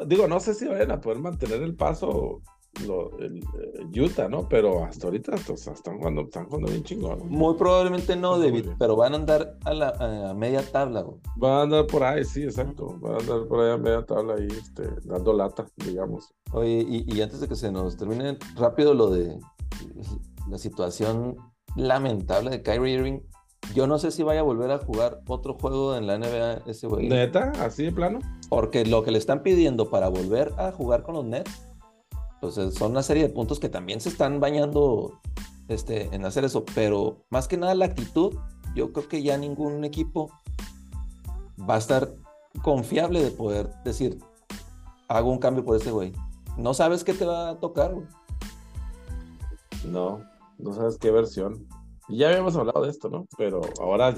digo, 0.07 0.29
no 0.29 0.41
sé 0.41 0.55
si 0.55 0.67
vayan 0.67 0.93
a 0.93 1.01
poder 1.01 1.19
mantener 1.19 1.63
el 1.63 1.75
paso 1.75 2.43
lo, 2.85 3.19
el, 3.19 3.39
eh, 3.39 4.01
Utah, 4.01 4.29
¿no? 4.29 4.49
Pero 4.49 4.85
hasta 4.85 5.07
ahorita 5.07 5.35
están, 5.35 5.99
jugando, 5.99 6.23
están 6.23 6.47
jugando 6.47 6.71
bien 6.71 6.83
chingón. 6.83 7.29
Muy 7.29 7.55
probablemente 7.55 8.17
no, 8.17 8.39
David, 8.39 8.71
pero 8.79 8.97
van 8.97 9.15
a 9.15 9.17
andar 9.17 9.57
a 9.65 9.75
la 9.75 10.35
media 10.37 10.63
tabla. 10.71 11.03
Güey. 11.03 11.19
Van 11.37 11.53
a 11.53 11.63
andar 11.63 11.87
por 11.87 12.05
ahí, 12.05 12.25
sí, 12.25 12.43
exacto. 12.43 12.99
Van 13.01 13.15
a 13.15 13.19
andar 13.19 13.47
por 13.47 13.61
ahí 13.61 13.73
a 13.73 13.79
media 13.79 14.05
tabla 14.05 14.35
ahí, 14.35 14.49
este, 14.51 14.89
dando 15.05 15.33
lata, 15.33 15.67
digamos. 15.77 16.35
Oye, 16.53 16.85
y, 16.87 17.05
y, 17.07 17.23
antes 17.23 17.41
de 17.41 17.49
que 17.49 17.57
se 17.57 17.73
nos 17.73 17.97
termine 17.97 18.39
rápido 18.57 18.95
lo 18.95 19.11
de 19.11 19.39
la 20.49 20.59
situación 20.59 21.37
lamentable 21.77 22.51
de 22.51 22.63
Kyrie 22.63 22.95
Irving. 22.95 23.21
Yo 23.75 23.87
no 23.87 23.99
sé 23.99 24.11
si 24.11 24.23
vaya 24.23 24.41
a 24.41 24.43
volver 24.43 24.71
a 24.71 24.79
jugar 24.79 25.21
otro 25.27 25.55
juego 25.55 25.97
en 25.97 26.07
la 26.07 26.19
NBA 26.19 26.63
ese 26.67 26.87
güey. 26.87 27.09
¿Neta? 27.09 27.53
¿Así 27.61 27.85
de 27.85 27.93
plano? 27.93 28.21
Porque 28.49 28.85
lo 28.87 29.03
que 29.03 29.11
le 29.11 29.19
están 29.19 29.43
pidiendo 29.43 29.91
para 29.91 30.09
volver 30.09 30.53
a 30.57 30.73
jugar 30.73 31.03
con 31.03 31.15
los 31.15 31.25
Nets, 31.25 31.67
pues 32.41 32.55
son 32.55 32.93
una 32.93 33.03
serie 33.03 33.25
de 33.25 33.29
puntos 33.29 33.61
que 33.61 33.69
también 33.69 34.01
se 34.01 34.09
están 34.09 34.41
bañando 34.41 35.21
este, 35.69 36.15
en 36.15 36.25
hacer 36.25 36.45
eso. 36.45 36.65
Pero 36.75 37.25
más 37.31 37.49
que 37.49 37.57
nada 37.57 37.75
la 37.75 37.87
actitud, 37.87 38.35
yo 38.75 38.93
creo 38.93 39.09
que 39.09 39.23
ya 39.23 39.37
ningún 39.37 39.85
equipo 39.85 40.31
va 41.69 41.75
a 41.75 41.79
estar 41.79 42.09
confiable 42.63 43.23
de 43.23 43.31
poder 43.31 43.71
decir, 43.85 44.19
hago 45.09 45.31
un 45.31 45.39
cambio 45.39 45.65
por 45.65 45.77
este 45.77 45.91
güey. 45.91 46.13
No 46.57 46.75
sabes 46.75 47.05
qué 47.05 47.13
te 47.13 47.27
va 47.27 47.51
a 47.51 47.61
tocar, 47.61 47.95
güey. 47.95 48.07
No, 49.85 50.21
no 50.59 50.73
sabes 50.73 50.99
qué 50.99 51.11
versión. 51.11 51.67
Ya 52.09 52.29
habíamos 52.29 52.57
hablado 52.57 52.83
de 52.85 52.91
esto, 52.91 53.09
¿no? 53.09 53.27
Pero 53.37 53.61
ahora 53.81 54.15